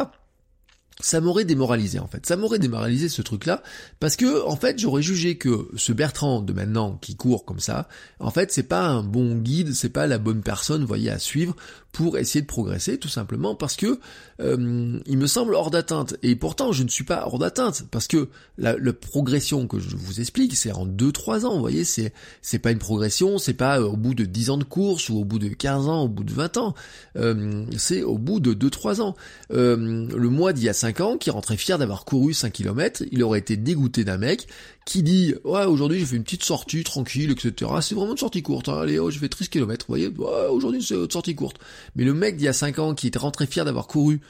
ça 0.99 1.21
m'aurait 1.21 1.45
démoralisé 1.45 1.99
en 1.99 2.07
fait. 2.07 2.25
Ça 2.25 2.35
m'aurait 2.37 2.59
démoralisé 2.59 3.09
ce 3.09 3.21
truc-là 3.21 3.61
parce 3.99 4.15
que 4.15 4.45
en 4.45 4.55
fait 4.55 4.79
j'aurais 4.79 5.03
jugé 5.03 5.37
que 5.37 5.69
ce 5.75 5.93
Bertrand 5.93 6.41
de 6.41 6.53
maintenant 6.53 6.97
qui 7.01 7.15
court 7.15 7.45
comme 7.45 7.59
ça, 7.59 7.87
en 8.19 8.31
fait 8.31 8.51
c'est 8.51 8.63
pas 8.63 8.87
un 8.87 9.03
bon 9.03 9.35
guide, 9.35 9.73
c'est 9.73 9.89
pas 9.89 10.07
la 10.07 10.17
bonne 10.17 10.41
personne, 10.41 10.83
voyez, 10.85 11.11
à 11.11 11.19
suivre 11.19 11.55
pour 11.97 12.19
essayer 12.19 12.41
de 12.43 12.47
progresser, 12.47 12.99
tout 12.99 13.07
simplement 13.07 13.55
parce 13.55 13.75
que 13.75 13.99
euh, 14.39 14.99
il 15.07 15.17
me 15.17 15.25
semble 15.25 15.55
hors 15.55 15.71
d'atteinte. 15.71 16.15
Et 16.21 16.35
pourtant, 16.35 16.71
je 16.71 16.83
ne 16.83 16.89
suis 16.89 17.03
pas 17.03 17.23
hors 17.25 17.39
d'atteinte, 17.39 17.85
parce 17.89 18.05
que 18.05 18.29
la, 18.59 18.75
progression 18.93 19.65
que 19.65 19.79
je 19.79 19.95
vous 19.95 20.19
explique, 20.19 20.55
c'est 20.55 20.71
en 20.71 20.85
2-3 20.85 21.45
ans, 21.45 21.55
vous 21.55 21.59
voyez, 21.59 21.83
c'est 21.85 22.13
c'est 22.43 22.59
pas 22.59 22.69
une 22.69 22.77
progression, 22.77 23.39
c'est 23.39 23.55
pas 23.55 23.81
au 23.81 23.97
bout 23.97 24.13
de 24.13 24.25
10 24.25 24.51
ans 24.51 24.57
de 24.57 24.63
course, 24.63 25.09
ou 25.09 25.17
au 25.17 25.25
bout 25.25 25.39
de 25.39 25.47
15 25.47 25.87
ans, 25.87 26.03
au 26.03 26.07
bout 26.07 26.23
de 26.23 26.33
20 26.33 26.57
ans, 26.57 26.75
euh, 27.15 27.65
c'est 27.77 28.03
au 28.03 28.19
bout 28.19 28.39
de 28.39 28.53
2-3 28.53 29.01
ans. 29.01 29.15
Euh, 29.51 29.75
le 29.75 30.29
mois 30.29 30.53
d'il 30.53 30.65
y 30.65 30.69
a 30.69 30.73
5 30.73 30.86
ans, 31.01 31.17
qui 31.17 31.29
rentrait 31.29 31.57
fier 31.57 31.77
d'avoir 31.77 32.05
couru 32.05 32.33
5 32.33 32.51
km, 32.51 33.03
il 33.11 33.23
aurait 33.23 33.39
été 33.39 33.57
dégoûté 33.57 34.03
d'un 34.03 34.17
mec 34.17 34.47
qui 34.85 35.03
dit 35.03 35.35
ouais 35.43 35.65
aujourd'hui 35.65 35.99
j'ai 35.99 36.05
fait 36.05 36.15
une 36.15 36.23
petite 36.23 36.45
sortie 36.45 36.83
tranquille 36.85 37.31
etc 37.31 37.69
c'est 37.81 37.93
vraiment 37.93 38.13
une 38.13 38.17
sortie 38.17 38.41
courte 38.41 38.69
hein. 38.69 38.79
allez 38.79 38.99
oh 38.99 39.09
j'ai 39.09 39.19
fait 39.19 39.27
13 39.27 39.49
km 39.49 39.85
vous 39.85 39.91
voyez 39.91 40.07
ouais, 40.07 40.47
aujourd'hui 40.49 40.81
c'est 40.81 40.95
une 40.95 41.11
sortie 41.11 41.35
courte 41.35 41.57
mais 41.97 42.05
le 42.05 42.13
mec 42.13 42.37
d'il 42.37 42.45
y 42.45 42.47
a 42.47 42.53
5 42.53 42.79
ans 42.79 42.95
qui 42.95 43.07
était 43.07 43.19
rentré 43.19 43.47
fier 43.47 43.65
d'avoir 43.65 43.87
couru 43.87 44.21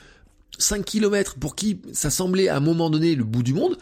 5 0.57 0.83
km 0.83 1.35
pour 1.35 1.55
qui 1.55 1.79
ça 1.93 2.09
semblait 2.09 2.47
à 2.47 2.57
un 2.57 2.59
moment 2.59 2.89
donné 2.89 3.13
le 3.13 3.23
bout 3.23 3.43
du 3.43 3.53
monde 3.53 3.77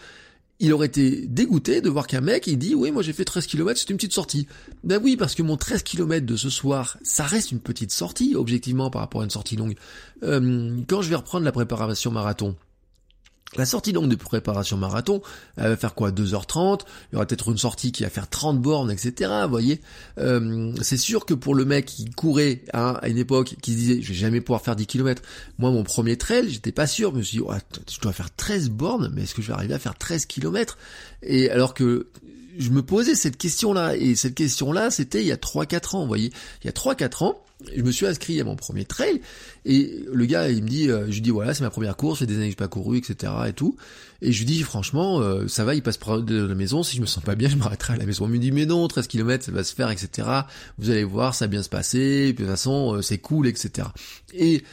il 0.60 0.74
aurait 0.74 0.88
été 0.88 1.28
dégoûté 1.28 1.82
de 1.82 1.90
voir 1.90 2.08
qu'un 2.08 2.22
mec 2.22 2.48
il 2.48 2.58
dit 2.58 2.76
oui 2.76 2.92
moi 2.92 3.04
j'ai 3.04 3.14
fait 3.14 3.26
13 3.26 3.48
km 3.48 3.80
c'est 3.80 3.90
une 3.90 3.98
petite 3.98 4.14
sortie 4.14 4.48
ben 4.84 5.00
oui 5.02 5.16
parce 5.18 5.36
que 5.36 5.44
mon 5.44 5.58
13 5.58 5.84
km 5.84 6.26
de 6.26 6.36
ce 6.36 6.50
soir 6.50 6.98
ça 7.04 7.24
reste 7.24 7.52
une 7.52 7.60
petite 7.60 7.92
sortie 7.92 8.36
objectivement 8.36 8.90
par 8.90 9.02
rapport 9.02 9.22
à 9.22 9.24
une 9.24 9.30
sortie 9.30 9.56
longue. 9.56 9.76
Euh, 10.24 10.78
quand 10.88 11.02
je 11.02 11.10
vais 11.10 11.16
reprendre 11.16 11.46
la 11.46 11.52
préparation 11.52 12.12
marathon 12.12 12.56
la 13.58 13.66
sortie 13.66 13.94
donc 13.94 14.10
de 14.10 14.16
préparation 14.16 14.76
marathon, 14.76 15.22
elle 15.58 15.70
va 15.70 15.78
faire 15.78 15.96
quoi 15.96 16.12
2h30, 16.12 16.82
il 17.12 17.14
y 17.14 17.16
aura 17.16 17.26
peut-être 17.26 17.50
une 17.50 17.58
sortie 17.58 17.92
qui 17.92 18.04
va 18.04 18.10
faire 18.10 18.30
30 18.30 18.60
bornes, 18.60 18.92
etc. 18.92 19.32
Vous 19.44 19.50
voyez 19.50 19.82
euh, 20.18 20.74
C'est 20.82 20.98
sûr 20.98 21.26
que 21.26 21.34
pour 21.34 21.56
le 21.56 21.64
mec 21.64 21.86
qui 21.86 22.06
courait 22.06 22.64
hein, 22.74 22.98
à 23.02 23.08
une 23.08 23.18
époque, 23.18 23.56
qui 23.62 23.72
se 23.72 23.78
disait 23.78 24.02
je 24.02 24.10
vais 24.10 24.14
jamais 24.14 24.42
pouvoir 24.42 24.62
faire 24.62 24.76
10 24.76 24.88
km, 24.88 25.22
moi 25.58 25.72
mon 25.72 25.84
premier 25.84 26.18
trail, 26.18 26.50
j'étais 26.50 26.72
pas 26.72 26.88
sûr, 26.88 27.12
je 27.12 27.18
me 27.18 27.22
suis 27.24 27.38
dit 27.38 27.44
je 27.90 28.00
dois 28.02 28.14
faire 28.14 28.34
13 28.36 28.70
bornes, 28.72 29.12
mais 29.14 29.24
est-ce 29.24 29.36
que 29.36 29.42
je 29.42 29.48
vais 29.48 29.54
arriver 29.54 29.74
à 29.74 29.80
faire 29.80 29.98
13 29.98 30.26
km 30.26 30.78
Et 31.24 31.50
alors 31.50 31.74
que 31.74 32.08
je 32.58 32.70
me 32.70 32.82
posais 32.82 33.16
cette 33.16 33.38
question-là, 33.38 33.96
et 33.96 34.16
cette 34.16 34.36
question-là, 34.36 34.92
c'était 34.92 35.22
il 35.22 35.28
y 35.28 35.32
a 35.32 35.38
3-4 35.38 35.96
ans, 35.96 36.02
vous 36.02 36.08
voyez 36.08 36.32
Il 36.64 36.66
y 36.66 36.70
a 36.70 36.72
3-4 36.72 37.24
ans, 37.24 37.42
je 37.76 37.82
me 37.82 37.92
suis 37.92 38.06
inscrit 38.06 38.40
à 38.40 38.44
mon 38.44 38.56
premier 38.56 38.86
trail, 38.86 39.22
et 39.66 40.06
le 40.12 40.26
gars, 40.26 40.50
il 40.50 40.64
me 40.64 40.68
dit, 40.68 40.90
euh, 40.90 41.06
je 41.08 41.14
lui 41.14 41.22
dis, 41.22 41.30
voilà, 41.30 41.54
c'est 41.54 41.64
ma 41.64 41.70
première 41.70 41.96
course, 41.96 42.20
j'ai 42.20 42.26
des 42.26 42.36
années 42.36 42.46
que 42.46 42.52
j'ai 42.52 42.56
pas 42.56 42.68
couru, 42.68 42.98
etc., 42.98 43.32
et 43.48 43.54
tout, 43.54 43.76
et 44.22 44.32
je 44.32 44.40
lui 44.40 44.46
dis, 44.46 44.62
franchement, 44.64 45.20
euh, 45.22 45.48
ça 45.48 45.64
va, 45.64 45.76
il 45.76 45.82
passe 45.82 45.98
près 45.98 46.22
de 46.22 46.46
la 46.46 46.56
maison, 46.56 46.84
si 46.84 46.98
je 46.98 47.02
me 47.02 47.06
sens 47.06 47.24
pas 47.24 47.36
bien, 47.36 47.50
je 47.50 47.56
m'arrêterai 47.56 47.94
à 47.94 47.98
la 47.98 48.06
maison. 48.06 48.26
Il 48.28 48.34
me 48.34 48.38
dit, 48.40 48.52
mais 48.52 48.66
non, 48.66 48.88
13 48.88 49.08
km, 49.08 49.46
ça 49.46 49.52
va 49.52 49.64
se 49.64 49.74
faire, 49.74 49.90
etc., 49.90 50.28
vous 50.78 50.90
allez 50.90 51.04
voir, 51.04 51.36
ça 51.36 51.46
va 51.46 51.50
bien 51.50 51.64
se 51.64 51.70
passer, 51.70 52.34
puis 52.36 52.44
de 52.44 52.50
toute 52.50 52.58
façon, 52.58 52.96
euh, 52.96 53.02
c'est 53.02 53.18
cool, 53.18 53.48
etc. 53.48 53.88
Et, 54.34 54.64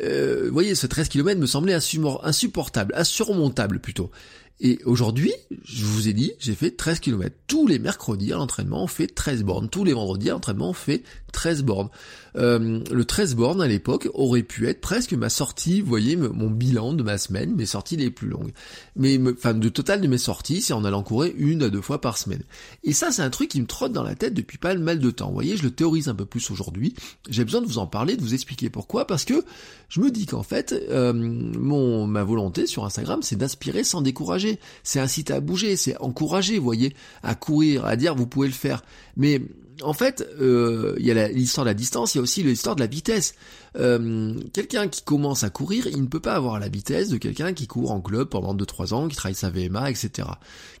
vous 0.00 0.52
voyez, 0.52 0.76
ce 0.76 0.86
13 0.86 1.08
km 1.08 1.40
me 1.40 1.46
semblait 1.46 1.74
insupportable, 1.74 2.94
insurmontable 2.96 3.80
plutôt. 3.80 4.12
Et 4.60 4.80
aujourd'hui, 4.84 5.32
je 5.64 5.84
vous 5.84 6.08
ai 6.08 6.12
dit, 6.12 6.32
j'ai 6.40 6.54
fait 6.54 6.72
13 6.72 6.98
km. 6.98 7.34
Tous 7.46 7.66
les 7.66 7.78
mercredis 7.78 8.32
à 8.32 8.36
l'entraînement, 8.36 8.82
on 8.82 8.88
fait 8.88 9.06
13 9.06 9.44
bornes. 9.44 9.68
Tous 9.68 9.84
les 9.84 9.92
vendredis 9.92 10.30
à 10.30 10.32
l'entraînement, 10.32 10.70
on 10.70 10.74
fait 10.74 11.02
13 11.32 11.62
bornes. 11.62 11.88
Euh, 12.36 12.80
le 12.90 13.04
13 13.04 13.34
bornes 13.34 13.60
à 13.60 13.66
l'époque 13.66 14.08
aurait 14.14 14.42
pu 14.42 14.68
être 14.68 14.80
presque 14.80 15.12
ma 15.12 15.28
sortie, 15.28 15.80
vous 15.80 15.88
voyez, 15.88 16.16
mon 16.16 16.50
bilan 16.50 16.92
de 16.92 17.02
ma 17.02 17.18
semaine, 17.18 17.54
mes 17.54 17.66
sorties 17.66 17.96
les 17.96 18.10
plus 18.10 18.28
longues. 18.28 18.52
Mais, 18.96 19.18
enfin, 19.32 19.54
de 19.54 19.68
total 19.68 20.00
de 20.00 20.06
mes 20.06 20.18
sorties, 20.18 20.60
c'est 20.60 20.72
en 20.72 20.84
allant 20.84 21.02
courir 21.02 21.32
une 21.36 21.62
à 21.62 21.70
deux 21.70 21.80
fois 21.80 22.00
par 22.00 22.18
semaine. 22.18 22.42
Et 22.84 22.92
ça, 22.92 23.10
c'est 23.10 23.22
un 23.22 23.30
truc 23.30 23.50
qui 23.50 23.60
me 23.60 23.66
trotte 23.66 23.92
dans 23.92 24.02
la 24.02 24.14
tête 24.14 24.34
depuis 24.34 24.58
pas 24.58 24.74
mal 24.74 24.98
de 24.98 25.10
temps. 25.10 25.28
Vous 25.28 25.34
voyez, 25.34 25.56
je 25.56 25.62
le 25.62 25.70
théorise 25.70 26.08
un 26.08 26.14
peu 26.14 26.26
plus 26.26 26.50
aujourd'hui. 26.50 26.94
J'ai 27.28 27.44
besoin 27.44 27.60
de 27.60 27.66
vous 27.66 27.78
en 27.78 27.86
parler, 27.86 28.16
de 28.16 28.22
vous 28.22 28.34
expliquer 28.34 28.70
pourquoi, 28.70 29.06
parce 29.06 29.24
que 29.24 29.44
je 29.88 30.00
me 30.00 30.10
dis 30.10 30.26
qu'en 30.26 30.42
fait, 30.42 30.74
euh, 30.90 31.12
mon, 31.12 32.06
ma 32.06 32.22
volonté 32.24 32.66
sur 32.66 32.84
Instagram, 32.84 33.20
c'est 33.22 33.36
d'inspirer 33.36 33.84
sans 33.84 34.02
décourager. 34.02 34.58
C'est 34.82 35.00
inciter 35.00 35.32
à 35.32 35.40
bouger, 35.40 35.76
c'est 35.76 35.96
encourager, 35.98 36.58
vous 36.58 36.64
voyez, 36.64 36.94
à 37.22 37.34
courir, 37.34 37.84
à 37.84 37.96
dire 37.96 38.14
vous 38.14 38.26
pouvez 38.26 38.48
le 38.48 38.54
faire. 38.54 38.82
Mais 39.18 39.42
en 39.82 39.92
fait, 39.92 40.26
euh, 40.40 40.96
il 40.98 41.06
y 41.06 41.10
a 41.10 41.28
l'histoire 41.28 41.64
de 41.64 41.70
la 41.70 41.74
distance, 41.74 42.14
il 42.14 42.18
y 42.18 42.20
a 42.20 42.22
aussi 42.22 42.42
l'histoire 42.42 42.74
de 42.74 42.80
la 42.80 42.86
vitesse. 42.86 43.34
Euh, 43.76 44.34
quelqu'un 44.52 44.88
qui 44.88 45.02
commence 45.02 45.44
à 45.44 45.50
courir, 45.50 45.86
il 45.86 46.00
ne 46.00 46.06
peut 46.06 46.20
pas 46.20 46.34
avoir 46.34 46.58
la 46.58 46.68
vitesse 46.68 47.10
de 47.10 47.18
quelqu'un 47.18 47.52
qui 47.52 47.66
court 47.66 47.90
en 47.90 48.00
club 48.00 48.28
pendant 48.28 48.54
2-3 48.54 48.94
ans, 48.94 49.08
qui 49.08 49.16
travaille 49.16 49.34
sa 49.34 49.50
VMA, 49.50 49.90
etc. 49.90 50.28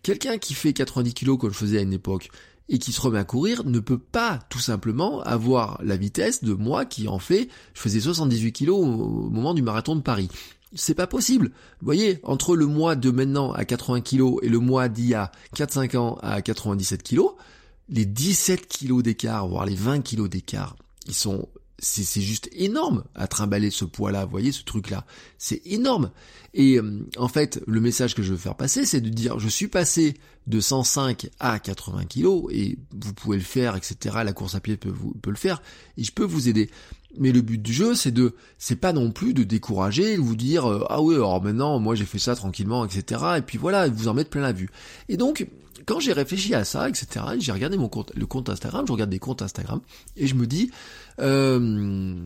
Quelqu'un 0.02 0.38
qui 0.38 0.54
fait 0.54 0.72
90 0.72 1.14
kg 1.14 1.36
comme 1.36 1.52
je 1.52 1.58
faisais 1.58 1.78
à 1.78 1.82
une 1.82 1.92
époque, 1.92 2.30
et 2.68 2.78
qui 2.78 2.92
se 2.92 3.00
remet 3.00 3.18
à 3.18 3.24
courir 3.24 3.64
ne 3.64 3.78
peut 3.80 3.98
pas 3.98 4.40
tout 4.50 4.58
simplement 4.58 5.22
avoir 5.22 5.80
la 5.82 5.96
vitesse 5.96 6.44
de 6.44 6.52
moi 6.52 6.84
qui 6.84 7.08
en 7.08 7.18
fait, 7.18 7.48
je 7.74 7.80
faisais 7.80 8.00
78 8.00 8.52
kg 8.52 8.70
au 8.70 8.84
moment 8.84 9.54
du 9.54 9.62
marathon 9.62 9.96
de 9.96 10.02
Paris. 10.02 10.28
C'est 10.74 10.94
pas 10.94 11.06
possible. 11.06 11.46
Vous 11.80 11.86
voyez, 11.86 12.20
entre 12.24 12.54
le 12.54 12.66
mois 12.66 12.94
de 12.94 13.10
maintenant 13.10 13.52
à 13.52 13.64
80 13.64 14.02
kg 14.02 14.34
et 14.42 14.50
le 14.50 14.58
mois 14.58 14.90
d'il 14.90 15.06
y 15.06 15.14
a 15.14 15.32
4-5 15.56 15.96
ans 15.96 16.18
à 16.20 16.42
97 16.42 17.02
kg, 17.02 17.20
les 17.88 18.04
17 18.04 18.66
kilos 18.66 19.02
d'écart, 19.02 19.48
voire 19.48 19.66
les 19.66 19.74
20 19.74 20.02
kilos 20.02 20.28
d'écart, 20.28 20.76
ils 21.06 21.14
sont 21.14 21.48
c'est 21.80 22.20
juste 22.20 22.48
énorme 22.52 23.04
à 23.14 23.28
trimballer 23.28 23.70
ce 23.70 23.84
poids-là, 23.84 24.24
vous 24.24 24.30
voyez 24.30 24.50
ce 24.50 24.64
truc-là, 24.64 25.04
c'est 25.38 25.62
énorme. 25.64 26.10
Et 26.54 26.78
euh, 26.78 27.06
en 27.16 27.28
fait, 27.28 27.62
le 27.66 27.80
message 27.80 28.14
que 28.14 28.22
je 28.22 28.32
veux 28.32 28.38
faire 28.38 28.56
passer, 28.56 28.84
c'est 28.84 29.00
de 29.00 29.08
dire, 29.08 29.38
je 29.38 29.48
suis 29.48 29.68
passé 29.68 30.14
de 30.48 30.60
105 30.60 31.28
à 31.38 31.58
80 31.58 32.06
kilos, 32.06 32.46
et 32.50 32.78
vous 32.92 33.14
pouvez 33.14 33.36
le 33.36 33.44
faire, 33.44 33.76
etc. 33.76 34.16
La 34.24 34.32
course 34.32 34.56
à 34.56 34.60
pied 34.60 34.76
peut, 34.76 34.90
vous, 34.90 35.12
peut 35.22 35.30
le 35.30 35.36
faire, 35.36 35.62
et 35.96 36.02
je 36.02 36.10
peux 36.10 36.24
vous 36.24 36.48
aider. 36.48 36.68
Mais 37.16 37.32
le 37.32 37.42
but 37.42 37.62
du 37.62 37.72
jeu, 37.72 37.94
c'est 37.94 38.10
de, 38.10 38.34
c'est 38.58 38.76
pas 38.76 38.92
non 38.92 39.12
plus 39.12 39.32
de 39.32 39.44
décourager, 39.44 40.16
de 40.16 40.20
vous 40.20 40.36
dire, 40.36 40.66
euh, 40.66 40.84
ah 40.88 41.00
oui, 41.00 41.14
alors 41.14 41.42
maintenant, 41.42 41.78
moi 41.78 41.94
j'ai 41.94 42.04
fait 42.06 42.18
ça 42.18 42.34
tranquillement, 42.34 42.84
etc. 42.84 43.22
Et 43.38 43.42
puis 43.42 43.56
voilà, 43.56 43.88
vous 43.88 44.08
en 44.08 44.14
mettre 44.14 44.30
plein 44.30 44.42
la 44.42 44.52
vue. 44.52 44.68
Et 45.08 45.16
donc, 45.16 45.46
quand 45.88 46.00
j'ai 46.00 46.12
réfléchi 46.12 46.54
à 46.54 46.66
ça, 46.66 46.86
etc., 46.86 47.24
j'ai 47.38 47.50
regardé 47.50 47.78
mon 47.78 47.88
compte, 47.88 48.12
le 48.14 48.26
compte 48.26 48.50
Instagram, 48.50 48.84
je 48.86 48.92
regarde 48.92 49.08
des 49.08 49.18
comptes 49.18 49.40
Instagram, 49.40 49.80
et 50.18 50.26
je 50.26 50.34
me 50.34 50.46
dis, 50.46 50.70
euh, 51.20 52.16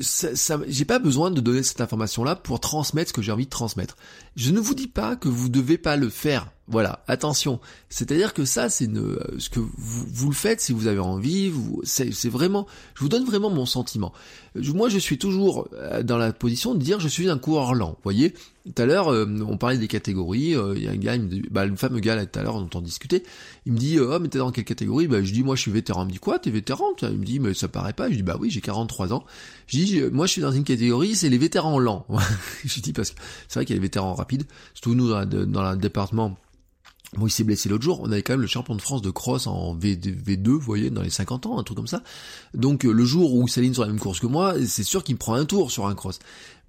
ça, 0.00 0.58
j'ai 0.66 0.84
pas 0.84 0.98
besoin 0.98 1.30
de 1.30 1.40
donner 1.40 1.62
cette 1.62 1.80
information-là 1.80 2.36
pour 2.36 2.60
transmettre 2.60 3.08
ce 3.08 3.12
que 3.12 3.22
j'ai 3.22 3.32
envie 3.32 3.46
de 3.46 3.50
transmettre. 3.50 3.96
Je 4.36 4.52
ne 4.52 4.60
vous 4.60 4.74
dis 4.74 4.86
pas 4.86 5.16
que 5.16 5.28
vous 5.28 5.48
devez 5.48 5.78
pas 5.78 5.96
le 5.96 6.08
faire. 6.08 6.50
Voilà, 6.70 7.02
attention. 7.08 7.60
C'est-à-dire 7.88 8.34
que 8.34 8.44
ça, 8.44 8.68
c'est 8.68 8.84
une, 8.84 9.18
ce 9.38 9.48
que 9.48 9.58
vous, 9.58 10.04
vous, 10.06 10.28
le 10.28 10.34
faites 10.34 10.60
si 10.60 10.72
vous 10.74 10.86
avez 10.86 10.98
envie. 10.98 11.50
C'est, 11.82 12.28
vraiment, 12.28 12.66
je 12.94 13.00
vous 13.00 13.08
donne 13.08 13.24
vraiment 13.24 13.48
mon 13.48 13.64
sentiment. 13.64 14.12
Moi, 14.54 14.90
je 14.90 14.98
suis 14.98 15.16
toujours 15.16 15.68
euh, 15.72 16.02
dans 16.02 16.18
la 16.18 16.32
position 16.34 16.74
de 16.74 16.80
dire 16.80 17.00
je 17.00 17.08
suis 17.08 17.30
un 17.30 17.38
coureur 17.38 17.74
lent. 17.74 17.92
Vous 17.92 18.02
voyez, 18.04 18.34
tout 18.66 18.82
à 18.82 18.84
l'heure, 18.84 19.08
euh, 19.08 19.26
on 19.46 19.56
parlait 19.56 19.78
des 19.78 19.88
catégories. 19.88 20.54
Euh, 20.54 20.74
il 20.76 20.84
y 20.84 20.88
a 20.88 20.90
un 20.90 20.96
gars, 20.96 21.14
il 21.14 21.22
me 21.22 21.28
dit, 21.28 21.42
bah, 21.50 21.64
fameux 21.76 22.00
gars 22.00 22.16
là 22.16 22.26
tout 22.26 22.38
à 22.38 22.42
l'heure 22.42 22.60
dont 22.60 22.78
on 22.78 22.82
discutait, 22.82 23.22
il 23.64 23.72
me 23.72 23.78
dit, 23.78 23.98
oh 23.98 24.18
mais 24.20 24.28
t'es 24.28 24.38
dans 24.38 24.52
quelle 24.52 24.64
catégorie? 24.64 25.08
Bah, 25.08 25.22
je 25.22 25.32
dis, 25.32 25.42
moi, 25.42 25.56
je 25.56 25.62
suis 25.62 25.70
vétéran. 25.70 26.02
Il 26.02 26.08
me 26.08 26.12
dit 26.12 26.18
quoi 26.18 26.38
T'es 26.38 26.50
vétéran 26.50 26.84
Il 27.00 27.18
me 27.18 27.24
dit, 27.24 27.40
mais 27.40 27.54
ça 27.54 27.68
paraît 27.68 27.94
pas. 27.94 28.10
Bah 28.22 28.36
oui, 28.38 28.50
j'ai 28.50 28.60
43 28.60 29.12
ans. 29.12 29.24
Je 29.66 29.78
dis, 29.78 30.00
moi, 30.12 30.26
je 30.26 30.32
suis 30.32 30.42
dans 30.42 30.52
une 30.52 30.64
catégorie, 30.64 31.14
c'est 31.14 31.28
les 31.28 31.38
vétérans 31.38 31.78
lents. 31.78 32.06
je 32.64 32.80
dis 32.80 32.92
parce 32.92 33.10
que 33.10 33.20
c'est 33.48 33.54
vrai 33.54 33.64
qu'il 33.64 33.74
y 33.74 33.78
a 33.78 33.80
les 33.80 33.86
vétérans 33.86 34.14
rapides. 34.14 34.46
Surtout 34.74 34.94
nous 34.94 35.10
dans, 35.10 35.24
dans 35.26 35.70
le 35.70 35.76
département 35.76 36.36
Bon, 37.16 37.26
il 37.26 37.30
s'est 37.30 37.44
blessé 37.44 37.70
l'autre 37.70 37.84
jour, 37.84 38.00
on 38.02 38.12
avait 38.12 38.22
quand 38.22 38.34
même 38.34 38.42
le 38.42 38.46
champion 38.46 38.74
de 38.74 38.82
France 38.82 39.00
de 39.00 39.10
cross 39.10 39.46
en 39.46 39.74
v, 39.74 39.96
2 39.96 40.52
vous 40.52 40.60
voyez, 40.60 40.90
dans 40.90 41.00
les 41.00 41.08
50 41.08 41.46
ans, 41.46 41.58
un 41.58 41.62
truc 41.62 41.76
comme 41.76 41.86
ça. 41.86 42.02
Donc 42.52 42.84
euh, 42.84 42.92
le 42.92 43.04
jour 43.06 43.32
où 43.32 43.48
Saline 43.48 43.72
sur 43.72 43.82
la 43.82 43.88
même 43.88 43.98
course 43.98 44.20
que 44.20 44.26
moi, 44.26 44.54
c'est 44.66 44.82
sûr 44.82 45.02
qu'il 45.02 45.14
me 45.14 45.18
prend 45.18 45.32
un 45.32 45.46
tour 45.46 45.70
sur 45.70 45.86
un 45.86 45.94
cross. 45.94 46.18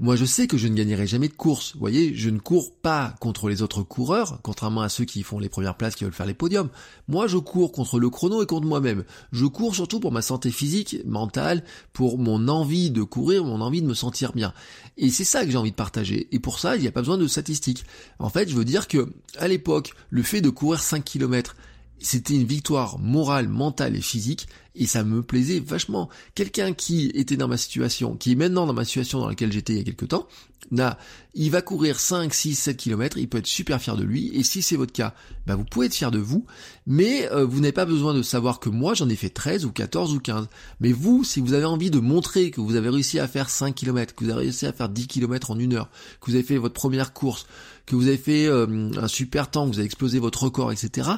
Moi, 0.02 0.16
je 0.16 0.24
sais 0.24 0.48
que 0.48 0.56
je 0.56 0.70
ne 0.70 0.76
gagnerai 0.76 1.08
jamais 1.08 1.28
de 1.28 1.34
course. 1.34 1.74
Vous 1.74 1.82
voyez, 1.82 2.16
je 2.16 2.30
ne 2.30 2.40
cours 2.40 2.74
pas 2.74 3.16
contre 3.20 3.50
les 3.50 3.62
autres 3.62 3.84
coureurs, 3.84 4.40
contrairement 4.44 4.80
à 4.80 4.88
ceux 4.88 5.04
qui 5.04 5.24
font 5.24 5.40
les 5.40 5.50
premières 5.50 5.76
places, 5.76 5.96
qui 5.96 6.06
veulent 6.06 6.14
faire 6.14 6.26
les 6.26 6.34
podiums. 6.34 6.70
Moi, 7.10 7.28
je 7.28 7.38
cours 7.38 7.74
contre 7.74 8.00
le 8.00 8.10
chrono 8.10 8.42
et 8.42 8.46
contre 8.46 8.66
moi-même. 8.66 9.04
Je 9.34 9.46
cours 9.46 9.76
surtout 9.76 10.00
pour 10.00 10.14
ma 10.14 10.22
santé 10.22 10.52
physique, 10.52 11.00
mentale, 11.06 11.66
pour 11.92 12.18
mon 12.18 12.48
envie 12.48 12.92
de 12.92 13.04
courir, 13.04 13.44
mon 13.44 13.60
envie 13.60 13.82
de 13.82 13.88
me 13.88 13.94
sentir 13.94 14.32
bien. 14.32 14.54
Et 14.96 15.10
c'est 15.10 15.26
ça 15.26 15.44
que 15.44 15.52
j'ai 15.52 15.58
envie 15.58 15.72
de 15.72 15.76
partager. 15.76 16.30
Et 16.32 16.40
pour 16.40 16.60
ça, 16.60 16.78
il 16.78 16.82
n'y 16.82 16.88
a 16.88 16.94
pas 16.94 17.02
besoin 17.02 17.18
de 17.18 17.28
statistiques. 17.28 17.84
En 18.20 18.30
fait, 18.30 18.48
je 18.48 18.56
veux 18.56 18.64
dire 18.64 18.88
que, 18.88 19.12
à 19.38 19.50
l'époque, 19.50 19.92
le 20.12 20.24
fait 20.24 20.40
de 20.40 20.50
courir 20.50 20.80
5 20.80 21.04
km, 21.04 21.58
c'était 22.02 22.36
une 22.36 22.46
victoire 22.46 23.00
morale, 23.00 23.48
mentale 23.48 23.96
et 23.96 24.02
physique, 24.02 24.48
et 24.76 24.86
ça 24.86 25.04
me 25.04 25.22
plaisait 25.22 25.60
vachement. 25.60 26.10
Quelqu'un 26.36 26.74
qui 26.74 27.12
était 27.14 27.36
dans 27.36 27.48
ma 27.48 27.58
situation, 27.58 28.16
qui 28.16 28.32
est 28.32 28.36
maintenant 28.36 28.66
dans 28.66 28.74
ma 28.74 28.86
situation 28.86 29.20
dans 29.20 29.28
laquelle 29.28 29.52
j'étais 29.52 29.74
il 29.74 29.80
y 29.80 29.82
a 29.82 29.84
quelques 29.84 30.08
temps, 30.08 30.28
là, 30.72 30.98
il 31.34 31.52
va 31.52 31.62
courir 31.62 32.00
5, 32.00 32.34
6, 32.34 32.56
7 32.56 32.78
km, 32.78 33.18
il 33.18 33.28
peut 33.28 33.40
être 33.40 33.48
super 33.48 33.82
fier 33.82 33.98
de 33.98 34.04
lui, 34.04 34.32
et 34.34 34.44
si 34.44 34.62
c'est 34.62 34.76
votre 34.76 34.94
cas, 34.94 35.14
bah 35.48 35.56
vous 35.56 35.66
pouvez 35.66 35.88
être 35.88 35.94
fier 35.94 36.12
de 36.12 36.20
vous, 36.20 36.46
mais 36.88 37.30
euh, 37.32 37.46
vous 37.46 37.60
n'avez 37.60 37.74
pas 37.74 37.86
besoin 37.86 38.14
de 38.14 38.22
savoir 38.22 38.60
que 38.60 38.70
moi 38.70 38.94
j'en 38.94 39.10
ai 39.10 39.16
fait 39.16 39.30
13 39.30 39.66
ou 39.66 39.72
14 39.72 40.14
ou 40.14 40.20
15. 40.20 40.48
Mais 40.80 40.92
vous, 40.92 41.24
si 41.24 41.40
vous 41.42 41.54
avez 41.54 41.66
envie 41.66 41.92
de 41.92 42.00
montrer 42.00 42.52
que 42.52 42.62
vous 42.62 42.76
avez 42.76 42.90
réussi 42.90 43.20
à 43.20 43.28
faire 43.28 43.50
5 43.50 43.76
km, 43.76 44.16
que 44.16 44.24
vous 44.24 44.30
avez 44.30 44.42
réussi 44.42 44.66
à 44.66 44.74
faire 44.74 44.90
10 44.90 45.08
km 45.08 45.52
en 45.52 45.60
une 45.60 45.74
heure, 45.74 45.90
que 46.22 46.32
vous 46.32 46.36
avez 46.36 46.44
fait 46.44 46.58
votre 46.58 46.74
première 46.74 47.14
course, 47.14 47.48
que 47.86 47.96
vous 47.96 48.08
avez 48.08 48.18
fait 48.18 48.46
euh, 48.46 48.92
un 48.98 49.08
super 49.08 49.50
temps, 49.50 49.66
que 49.68 49.74
vous 49.74 49.80
avez 49.80 49.86
explosé 49.86 50.20
votre 50.20 50.44
record, 50.44 50.72
etc., 50.72 51.10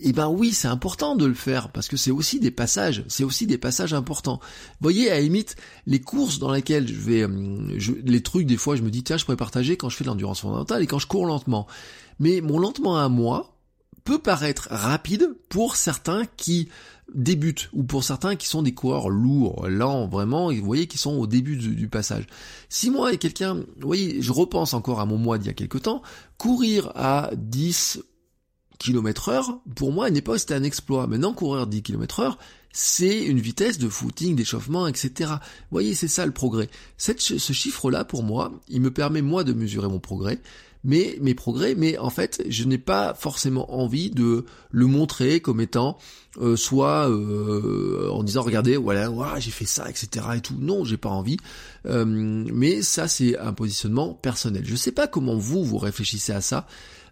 eh 0.00 0.12
ben 0.12 0.28
oui, 0.28 0.52
c'est 0.52 0.68
important 0.68 1.14
de 1.14 1.24
le 1.24 1.34
faire 1.34 1.70
parce 1.70 1.88
que 1.88 1.96
c'est 1.96 2.10
aussi 2.10 2.40
des 2.40 2.50
passages, 2.50 3.04
c'est 3.08 3.22
aussi 3.22 3.46
des 3.46 3.58
passages 3.58 3.94
importants. 3.94 4.40
Vous 4.42 4.82
voyez, 4.82 5.10
à 5.10 5.20
limite, 5.20 5.56
les 5.86 6.00
courses 6.00 6.38
dans 6.38 6.52
lesquelles 6.52 6.88
je 6.88 7.00
vais, 7.00 7.22
euh, 7.22 7.78
les 8.04 8.22
trucs 8.22 8.46
des 8.46 8.56
fois, 8.56 8.74
je 8.74 8.82
me 8.82 8.90
dis 8.90 9.04
tiens, 9.04 9.16
je 9.16 9.24
pourrais 9.24 9.36
partager 9.36 9.76
quand 9.76 9.88
je 9.88 9.96
fais 9.96 10.04
de 10.04 10.08
l'endurance 10.08 10.40
fondamentale 10.40 10.82
et 10.82 10.86
quand 10.86 10.98
je 10.98 11.06
cours 11.06 11.26
lentement. 11.26 11.66
Mais 12.18 12.40
mon 12.40 12.58
lentement 12.58 12.98
à 12.98 13.08
moi 13.08 13.56
peut 14.02 14.18
paraître 14.18 14.68
rapide 14.70 15.36
pour 15.48 15.76
certains 15.76 16.24
qui 16.36 16.68
débutent 17.14 17.70
ou 17.72 17.84
pour 17.84 18.02
certains 18.02 18.36
qui 18.36 18.48
sont 18.48 18.62
des 18.62 18.74
coureurs 18.74 19.08
lourds, 19.08 19.68
lents, 19.68 20.08
vraiment, 20.08 20.50
et 20.50 20.58
vous 20.58 20.66
voyez 20.66 20.86
qui 20.86 20.98
sont 20.98 21.14
au 21.14 21.26
début 21.26 21.56
du, 21.56 21.88
passage. 21.88 22.26
Si 22.68 22.90
moi 22.90 23.12
et 23.12 23.18
quelqu'un, 23.18 23.54
vous 23.54 23.86
voyez, 23.86 24.20
je 24.20 24.32
repense 24.32 24.74
encore 24.74 25.00
à 25.00 25.06
mon 25.06 25.18
mois 25.18 25.38
d'il 25.38 25.46
y 25.46 25.50
a 25.50 25.54
quelques 25.54 25.82
temps, 25.82 26.02
courir 26.36 26.92
à 26.94 27.30
10 27.36 28.02
km 28.84 29.28
heure, 29.28 29.58
pour 29.74 29.92
moi, 29.92 30.06
à 30.06 30.08
une 30.08 30.16
époque, 30.16 30.38
c'était 30.38 30.54
un 30.54 30.62
exploit. 30.62 31.06
Maintenant, 31.06 31.32
courir 31.32 31.66
10 31.66 31.82
km 31.82 32.20
heure, 32.20 32.38
c'est 32.72 33.24
une 33.24 33.40
vitesse 33.40 33.78
de 33.78 33.88
footing, 33.88 34.36
d'échauffement, 34.36 34.86
etc. 34.86 35.10
Vous 35.20 35.70
voyez, 35.70 35.94
c'est 35.94 36.08
ça 36.08 36.26
le 36.26 36.32
progrès. 36.32 36.68
Ce 36.98 37.52
chiffre-là, 37.52 38.04
pour 38.04 38.22
moi, 38.22 38.52
il 38.68 38.80
me 38.80 38.90
permet, 38.90 39.22
moi, 39.22 39.44
de 39.44 39.52
mesurer 39.52 39.88
mon 39.88 40.00
progrès, 40.00 40.40
mais 40.84 41.16
mes 41.20 41.34
progrès, 41.34 41.74
mais 41.74 41.96
en 41.98 42.10
fait, 42.10 42.44
je 42.48 42.64
n'ai 42.64 42.78
pas 42.78 43.14
forcément 43.14 43.74
envie 43.74 44.10
de 44.10 44.44
le 44.70 44.86
montrer 44.86 45.40
comme 45.40 45.60
étant 45.60 45.98
euh, 46.40 46.56
soit 46.56 47.08
euh, 47.08 48.10
en 48.10 48.24
disant 48.24 48.42
regardez 48.42 48.76
voilà 48.76 49.08
j'ai 49.38 49.52
fait 49.52 49.66
ça 49.66 49.88
etc 49.88 50.26
et 50.34 50.40
tout 50.40 50.56
non 50.58 50.84
j'ai 50.84 50.96
pas 50.96 51.08
envie 51.08 51.36
euh, 51.86 52.04
mais 52.04 52.82
ça 52.82 53.06
c'est 53.06 53.38
un 53.38 53.52
positionnement 53.52 54.14
personnel 54.14 54.64
je 54.66 54.74
sais 54.74 54.90
pas 54.90 55.06
comment 55.06 55.36
vous 55.36 55.62
vous 55.62 55.78
réfléchissez 55.78 56.32
à 56.32 56.40
ça 56.40 56.66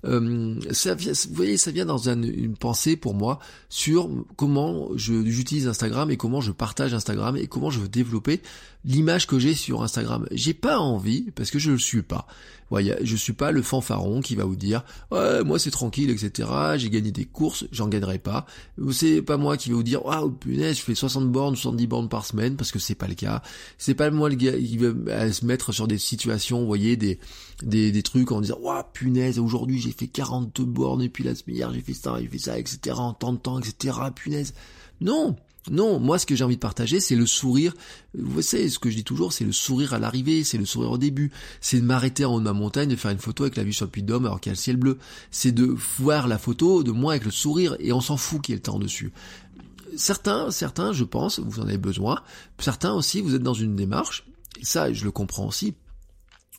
euh, 0.04 0.58
ça 0.70 0.94
vient, 0.94 1.12
vous 1.12 1.34
voyez, 1.34 1.56
ça 1.56 1.70
vient 1.70 1.86
dans 1.86 2.08
une 2.08 2.56
pensée 2.56 2.96
pour 2.96 3.14
moi 3.14 3.38
sur 3.68 4.10
comment 4.36 4.88
j'utilise 4.96 5.68
Instagram 5.68 6.10
et 6.10 6.16
comment 6.16 6.40
je 6.40 6.52
partage 6.52 6.94
Instagram 6.94 7.36
et 7.36 7.46
comment 7.46 7.70
je 7.70 7.80
veux 7.80 7.88
développer 7.88 8.40
l'image 8.84 9.26
que 9.26 9.38
j'ai 9.38 9.54
sur 9.54 9.82
Instagram. 9.82 10.26
J'ai 10.30 10.54
pas 10.54 10.78
envie, 10.78 11.30
parce 11.34 11.50
que 11.50 11.58
je 11.58 11.70
le 11.70 11.78
suis 11.78 12.02
pas. 12.02 12.26
Voyez, 12.70 12.94
je 13.02 13.16
suis 13.16 13.34
pas 13.34 13.52
le 13.52 13.60
fanfaron 13.60 14.22
qui 14.22 14.34
va 14.34 14.44
vous 14.44 14.56
dire 14.56 14.82
ouais, 15.10 15.44
moi 15.44 15.58
c'est 15.58 15.70
tranquille, 15.70 16.08
etc. 16.08 16.48
J'ai 16.76 16.88
gagné 16.88 17.10
des 17.10 17.26
courses, 17.26 17.66
j'en 17.70 17.86
gagnerai 17.86 18.18
pas. 18.18 18.46
C'est 18.92 19.20
pas 19.20 19.36
moi 19.36 19.58
qui 19.58 19.68
vais 19.68 19.74
vous 19.74 19.82
dire 19.82 20.00
oh 20.06 20.30
punaise, 20.30 20.78
je 20.78 20.82
fais 20.82 20.94
60 20.94 21.30
bornes, 21.30 21.54
70 21.54 21.86
bornes 21.86 22.08
par 22.08 22.24
semaine, 22.24 22.56
parce 22.56 22.72
que 22.72 22.78
c'est 22.78 22.94
pas 22.94 23.08
le 23.08 23.14
cas. 23.14 23.42
C'est 23.76 23.94
pas 23.94 24.10
moi 24.10 24.30
le 24.30 24.36
gars 24.36 24.56
qui 24.56 24.78
va 24.78 25.30
se 25.30 25.44
mettre 25.44 25.72
sur 25.72 25.86
des 25.86 25.98
situations, 25.98 26.60
vous 26.60 26.66
voyez, 26.66 26.96
des, 26.96 27.18
des, 27.62 27.92
des 27.92 28.02
trucs 28.02 28.32
en 28.32 28.40
disant 28.40 28.58
oh 28.62 28.80
punaise, 28.94 29.38
aujourd'hui 29.38 29.78
j'ai 29.78 29.92
fait 29.92 30.06
40 30.06 30.62
bornes 30.62 31.02
et 31.02 31.10
puis 31.10 31.24
la 31.24 31.34
semaine 31.34 31.56
hier 31.56 31.72
j'ai 31.74 31.82
fait 31.82 31.92
ça, 31.92 32.16
j'ai 32.20 32.28
fait 32.28 32.38
ça, 32.38 32.58
etc. 32.58 32.96
en 32.96 33.12
tant 33.12 33.34
de 33.34 33.38
temps, 33.38 33.58
etc. 33.60 33.98
Punaise. 34.14 34.54
Non, 35.02 35.36
non, 35.70 36.00
moi 36.00 36.18
ce 36.18 36.26
que 36.26 36.34
j'ai 36.34 36.42
envie 36.42 36.56
de 36.56 36.60
partager, 36.60 36.98
c'est 36.98 37.14
le 37.14 37.26
sourire. 37.26 37.74
Vous 38.18 38.42
savez, 38.42 38.68
ce 38.68 38.78
que 38.78 38.90
je 38.90 38.96
dis 38.96 39.04
toujours, 39.04 39.32
c'est 39.32 39.44
le 39.44 39.52
sourire 39.52 39.94
à 39.94 39.98
l'arrivée, 39.98 40.42
c'est 40.42 40.58
le 40.58 40.64
sourire 40.64 40.90
au 40.90 40.98
début. 40.98 41.30
C'est 41.60 41.80
de 41.80 41.84
m'arrêter 41.84 42.24
en 42.24 42.34
haut 42.34 42.40
de 42.40 42.44
ma 42.44 42.52
montagne, 42.52 42.88
de 42.88 42.96
faire 42.96 43.12
une 43.12 43.18
photo 43.18 43.44
avec 43.44 43.56
la 43.56 43.62
vue 43.62 43.72
sur 43.72 43.84
le 43.84 43.90
puy 43.90 44.02
de 44.02 44.12
alors 44.12 44.40
qu'il 44.40 44.50
y 44.50 44.52
a 44.52 44.56
le 44.56 44.60
ciel 44.60 44.76
bleu. 44.76 44.98
C'est 45.30 45.52
de 45.52 45.74
voir 45.98 46.26
la 46.26 46.38
photo 46.38 46.82
de 46.82 46.90
moi 46.90 47.12
avec 47.12 47.24
le 47.24 47.30
sourire 47.30 47.76
et 47.78 47.92
on 47.92 48.00
s'en 48.00 48.16
fout 48.16 48.42
qu'il 48.42 48.52
y 48.52 48.54
ait 48.54 48.58
le 48.58 48.62
temps 48.62 48.78
dessus. 48.78 49.12
Certains, 49.96 50.50
certains, 50.50 50.92
je 50.92 51.04
pense, 51.04 51.38
vous 51.38 51.60
en 51.60 51.64
avez 51.64 51.78
besoin. 51.78 52.22
Certains 52.58 52.92
aussi, 52.92 53.20
vous 53.20 53.34
êtes 53.34 53.42
dans 53.42 53.54
une 53.54 53.76
démarche. 53.76 54.24
Ça, 54.62 54.92
je 54.92 55.04
le 55.04 55.10
comprends 55.10 55.46
aussi 55.46 55.74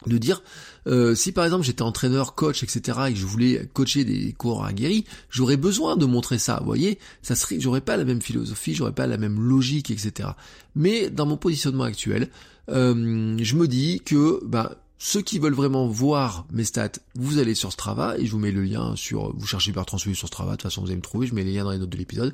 de 0.06 0.18
dire 0.18 0.42
euh, 0.88 1.16
si 1.16 1.32
par 1.32 1.46
exemple 1.46 1.64
j'étais 1.64 1.82
entraîneur, 1.82 2.36
coach, 2.36 2.64
etc. 2.64 3.00
et 3.08 3.14
que 3.14 3.20
je 3.20 3.26
voulais 3.26 3.70
coacher 3.74 4.04
des 4.04 4.34
coureurs 4.34 4.66
aguerris, 4.66 5.06
j'aurais 5.30 5.58
besoin 5.58 5.96
de 5.96 6.06
montrer 6.06 6.40
ça. 6.40 6.58
Vous 6.60 6.66
voyez, 6.66 7.00
ça 7.22 7.36
serait, 7.36 7.60
j'aurais 7.60 7.82
pas 7.82 7.98
la 7.98 8.06
même 8.06 8.22
philosophie, 8.22 8.74
j'aurais 8.74 8.94
pas 8.94 9.08
la 9.08 9.18
même 9.18 9.40
logique, 9.40 9.92
etc. 9.92 10.30
Mais 10.76 11.10
dans 11.10 11.26
mon 11.26 11.38
positionnement 11.38 11.84
actuel, 11.86 12.30
euh, 12.70 13.38
je 13.40 13.56
me 13.56 13.68
dis 13.68 14.02
que 14.06 14.40
bah 14.46 14.78
ceux 15.06 15.22
qui 15.22 15.38
veulent 15.38 15.54
vraiment 15.54 15.86
voir 15.86 16.46
mes 16.54 16.64
stats, 16.64 16.94
vous 17.16 17.38
allez 17.38 17.56
sur 17.56 17.74
Strava 17.74 18.18
et 18.18 18.26
je 18.26 18.32
vous 18.32 18.40
mets 18.40 18.54
le 18.54 18.64
lien 18.64 18.96
sur, 18.96 19.36
vous 19.36 19.46
cherchez 19.46 19.74
Bertrand 19.74 19.98
Soulier 19.98 20.16
sur 20.16 20.30
Strava, 20.30 20.52
de 20.52 20.56
toute 20.56 20.64
façon 20.64 20.80
vous 20.80 20.88
allez 20.88 20.96
me 20.96 21.02
trouver, 21.02 21.28
je 21.28 21.36
mets 21.36 21.44
les 21.44 21.52
liens 21.52 21.66
dans 21.66 21.72
les 21.72 21.78
notes 21.78 21.90
de 21.90 21.98
l'épisode. 21.98 22.34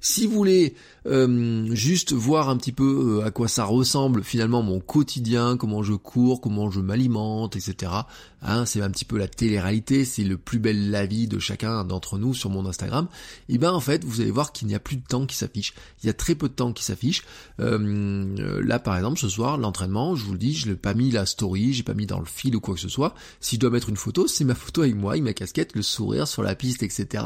Si 0.00 0.26
vous 0.26 0.32
voulez 0.32 0.74
euh, 1.06 1.72
juste 1.76 2.12
voir 2.12 2.48
un 2.48 2.56
petit 2.56 2.72
peu 2.72 3.20
euh, 3.20 3.24
à 3.24 3.30
quoi 3.30 3.46
ça 3.46 3.64
ressemble 3.64 4.24
finalement 4.24 4.64
mon 4.64 4.80
quotidien, 4.80 5.56
comment 5.56 5.84
je 5.84 5.92
cours, 5.92 6.40
comment 6.40 6.72
je 6.72 6.80
m'alimente, 6.80 7.54
etc. 7.54 7.92
Hein, 8.42 8.66
c'est 8.66 8.82
un 8.82 8.90
petit 8.90 9.04
peu 9.04 9.16
la 9.16 9.28
télé-réalité, 9.28 10.04
c'est 10.04 10.24
le 10.24 10.38
plus 10.38 10.58
bel 10.58 10.90
la 10.90 11.06
vie 11.06 11.28
de 11.28 11.38
chacun 11.38 11.84
d'entre 11.84 12.18
nous 12.18 12.34
sur 12.34 12.50
mon 12.50 12.66
Instagram. 12.66 13.06
Et 13.48 13.58
ben 13.58 13.70
en 13.70 13.80
fait, 13.80 14.04
vous 14.04 14.20
allez 14.20 14.32
voir 14.32 14.50
qu'il 14.50 14.66
n'y 14.66 14.74
a 14.74 14.80
plus 14.80 14.96
de 14.96 15.06
temps 15.06 15.24
qui 15.24 15.36
s'affiche. 15.36 15.72
Il 16.02 16.08
y 16.08 16.10
a 16.10 16.14
très 16.14 16.34
peu 16.34 16.48
de 16.48 16.54
temps 16.54 16.72
qui 16.72 16.84
s'affiche. 16.84 17.22
Euh, 17.60 18.60
là 18.60 18.80
par 18.80 18.96
exemple, 18.96 19.20
ce 19.20 19.28
soir, 19.28 19.56
l'entraînement, 19.56 20.16
je 20.16 20.24
vous 20.24 20.32
le 20.32 20.38
dis, 20.38 20.54
je 20.54 20.68
l'ai 20.68 20.74
pas 20.74 20.94
mis 20.94 21.12
la 21.12 21.24
story, 21.24 21.72
j'ai 21.72 21.84
pas 21.84 21.94
mis 21.94 22.07
dans 22.08 22.18
le 22.18 22.26
fil 22.26 22.56
ou 22.56 22.60
quoi 22.60 22.74
que 22.74 22.80
ce 22.80 22.88
soit. 22.88 23.14
Si 23.40 23.54
je 23.54 23.60
dois 23.60 23.70
mettre 23.70 23.88
une 23.88 23.96
photo, 23.96 24.26
c'est 24.26 24.44
ma 24.44 24.56
photo 24.56 24.82
avec 24.82 24.96
moi, 24.96 25.12
avec 25.12 25.22
ma 25.22 25.32
casquette, 25.32 25.76
le 25.76 25.82
sourire 25.82 26.26
sur 26.26 26.42
la 26.42 26.56
piste, 26.56 26.82
etc. 26.82 27.24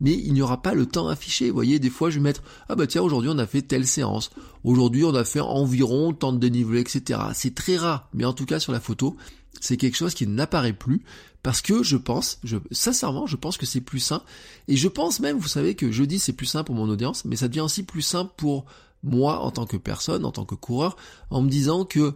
Mais 0.00 0.12
il 0.12 0.34
n'y 0.34 0.42
aura 0.42 0.60
pas 0.60 0.74
le 0.74 0.84
temps 0.84 1.08
affiché. 1.08 1.48
Vous 1.48 1.54
voyez, 1.54 1.78
des 1.78 1.90
fois 1.90 2.10
je 2.10 2.16
vais 2.16 2.22
mettre, 2.22 2.42
ah 2.68 2.74
bah 2.74 2.86
tiens, 2.86 3.02
aujourd'hui 3.02 3.30
on 3.32 3.38
a 3.38 3.46
fait 3.46 3.62
telle 3.62 3.86
séance. 3.86 4.30
Aujourd'hui 4.62 5.04
on 5.04 5.14
a 5.14 5.24
fait 5.24 5.40
environ 5.40 6.12
tant 6.12 6.32
de 6.32 6.38
dénivelé, 6.38 6.80
etc. 6.80 7.20
C'est 7.32 7.54
très 7.54 7.76
rare. 7.76 8.08
Mais 8.12 8.26
en 8.26 8.34
tout 8.34 8.46
cas 8.46 8.60
sur 8.60 8.72
la 8.72 8.80
photo, 8.80 9.16
c'est 9.60 9.76
quelque 9.76 9.96
chose 9.96 10.14
qui 10.14 10.26
n'apparaît 10.26 10.72
plus 10.72 11.02
parce 11.42 11.60
que 11.60 11.82
je 11.82 11.98
pense, 11.98 12.38
je, 12.42 12.56
sincèrement, 12.70 13.26
je 13.26 13.36
pense 13.36 13.58
que 13.58 13.66
c'est 13.66 13.82
plus 13.82 14.00
sain. 14.00 14.22
Et 14.66 14.76
je 14.76 14.88
pense 14.88 15.20
même, 15.20 15.38
vous 15.38 15.46
savez 15.46 15.74
que 15.74 15.92
je 15.92 16.02
dis 16.04 16.18
c'est 16.18 16.32
plus 16.32 16.46
sain 16.46 16.64
pour 16.64 16.74
mon 16.74 16.88
audience, 16.88 17.24
mais 17.26 17.36
ça 17.36 17.48
devient 17.48 17.60
aussi 17.60 17.82
plus 17.82 18.02
sain 18.02 18.24
pour 18.24 18.64
moi 19.02 19.40
en 19.40 19.50
tant 19.50 19.66
que 19.66 19.76
personne, 19.76 20.24
en 20.24 20.32
tant 20.32 20.46
que 20.46 20.54
coureur, 20.54 20.96
en 21.30 21.42
me 21.42 21.50
disant 21.50 21.84
que 21.84 22.14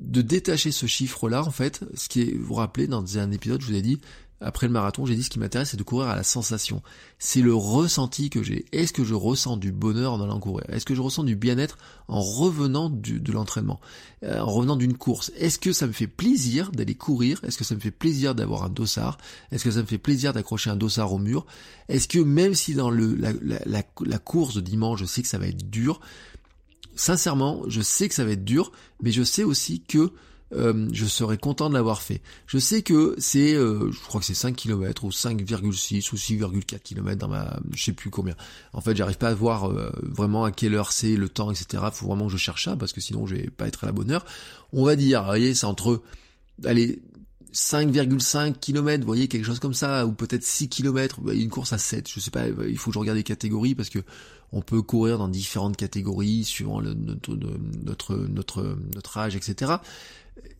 de 0.00 0.22
détacher 0.22 0.70
ce 0.72 0.86
chiffre-là, 0.86 1.44
en 1.44 1.50
fait, 1.50 1.84
ce 1.94 2.08
qui 2.08 2.22
est, 2.22 2.34
vous 2.36 2.46
vous 2.46 2.54
rappelez, 2.54 2.86
dans 2.86 3.18
un 3.18 3.30
épisode, 3.30 3.60
je 3.60 3.66
vous 3.66 3.74
ai 3.74 3.82
dit, 3.82 4.00
après 4.40 4.68
le 4.68 4.72
marathon, 4.72 5.04
j'ai 5.04 5.16
dit 5.16 5.24
ce 5.24 5.30
qui 5.30 5.40
m'intéresse, 5.40 5.70
c'est 5.70 5.76
de 5.76 5.82
courir 5.82 6.06
à 6.08 6.14
la 6.14 6.22
sensation. 6.22 6.80
C'est 7.18 7.42
le 7.42 7.52
ressenti 7.52 8.30
que 8.30 8.40
j'ai. 8.44 8.66
Est-ce 8.70 8.92
que 8.92 9.02
je 9.02 9.14
ressens 9.14 9.56
du 9.56 9.72
bonheur 9.72 10.12
en 10.12 10.20
allant 10.22 10.38
courir? 10.38 10.64
Est-ce 10.68 10.84
que 10.84 10.94
je 10.94 11.00
ressens 11.00 11.24
du 11.24 11.34
bien-être 11.34 11.76
en 12.06 12.20
revenant 12.20 12.88
de 12.88 13.32
l'entraînement? 13.32 13.80
Euh, 14.22 14.38
En 14.38 14.46
revenant 14.46 14.76
d'une 14.76 14.96
course. 14.96 15.32
Est-ce 15.36 15.58
que 15.58 15.72
ça 15.72 15.88
me 15.88 15.92
fait 15.92 16.06
plaisir 16.06 16.70
d'aller 16.70 16.94
courir? 16.94 17.40
Est-ce 17.42 17.58
que 17.58 17.64
ça 17.64 17.74
me 17.74 17.80
fait 17.80 17.90
plaisir 17.90 18.36
d'avoir 18.36 18.62
un 18.62 18.68
dossard? 18.68 19.18
Est-ce 19.50 19.64
que 19.64 19.72
ça 19.72 19.80
me 19.80 19.86
fait 19.86 19.98
plaisir 19.98 20.32
d'accrocher 20.32 20.70
un 20.70 20.76
dossard 20.76 21.12
au 21.12 21.18
mur? 21.18 21.44
Est-ce 21.88 22.06
que 22.06 22.20
même 22.20 22.54
si 22.54 22.74
dans 22.74 22.90
le, 22.90 23.16
la, 23.16 23.32
la, 23.42 23.82
la 24.06 24.18
course 24.20 24.54
de 24.54 24.60
dimanche, 24.60 25.00
je 25.00 25.04
sais 25.06 25.22
que 25.22 25.28
ça 25.28 25.38
va 25.38 25.48
être 25.48 25.68
dur, 25.68 26.00
sincèrement, 26.98 27.62
je 27.68 27.80
sais 27.80 28.08
que 28.08 28.14
ça 28.14 28.24
va 28.24 28.32
être 28.32 28.44
dur, 28.44 28.72
mais 29.02 29.12
je 29.12 29.22
sais 29.22 29.44
aussi 29.44 29.80
que 29.80 30.12
euh, 30.54 30.88
je 30.92 31.04
serais 31.04 31.36
content 31.36 31.68
de 31.68 31.74
l'avoir 31.74 32.00
fait. 32.00 32.22
Je 32.46 32.58
sais 32.58 32.82
que 32.82 33.14
c'est, 33.18 33.54
euh, 33.54 33.90
je 33.92 34.00
crois 34.00 34.20
que 34.20 34.26
c'est 34.26 34.34
5 34.34 34.56
km 34.56 35.04
ou 35.04 35.10
5,6 35.10 36.12
ou 36.12 36.16
6,4 36.16 36.80
km 36.80 37.18
dans 37.18 37.28
ma, 37.28 37.58
je 37.74 37.84
sais 37.84 37.92
plus 37.92 38.10
combien. 38.10 38.34
En 38.72 38.80
fait, 38.80 38.96
j'arrive 38.96 39.18
pas 39.18 39.28
à 39.28 39.34
voir 39.34 39.66
euh, 39.70 39.90
vraiment 40.02 40.44
à 40.44 40.52
quelle 40.52 40.74
heure 40.74 40.92
c'est, 40.92 41.16
le 41.16 41.28
temps, 41.28 41.50
etc. 41.50 41.84
Faut 41.92 42.06
vraiment 42.06 42.26
que 42.26 42.32
je 42.32 42.38
cherche 42.38 42.64
ça 42.64 42.76
parce 42.76 42.92
que 42.92 43.00
sinon 43.00 43.26
je 43.26 43.34
vais 43.34 43.50
pas 43.50 43.68
être 43.68 43.84
à 43.84 43.86
la 43.86 43.92
bonne 43.92 44.10
heure. 44.10 44.24
On 44.72 44.84
va 44.84 44.96
dire, 44.96 45.20
vous 45.20 45.26
voyez, 45.26 45.54
c'est 45.54 45.66
entre, 45.66 46.02
allez, 46.64 47.02
5,5 47.52 48.58
km, 48.58 49.00
vous 49.00 49.06
voyez, 49.06 49.28
quelque 49.28 49.44
chose 49.44 49.58
comme 49.58 49.74
ça, 49.74 50.06
ou 50.06 50.12
peut-être 50.12 50.44
6 50.44 50.68
km, 50.68 51.20
une 51.32 51.50
course 51.50 51.72
à 51.72 51.78
7, 51.78 52.10
je 52.10 52.20
sais 52.20 52.30
pas, 52.30 52.46
il 52.48 52.78
faut 52.78 52.90
que 52.90 52.94
je 52.94 52.98
regarde 52.98 53.16
les 53.16 53.24
catégories 53.24 53.74
parce 53.74 53.88
que 53.88 54.00
on 54.52 54.62
peut 54.62 54.82
courir 54.82 55.18
dans 55.18 55.28
différentes 55.28 55.76
catégories 55.76 56.44
suivant 56.44 56.80
notre, 56.80 58.16
notre, 58.28 58.78
notre 58.94 59.18
âge, 59.18 59.36
etc 59.36 59.76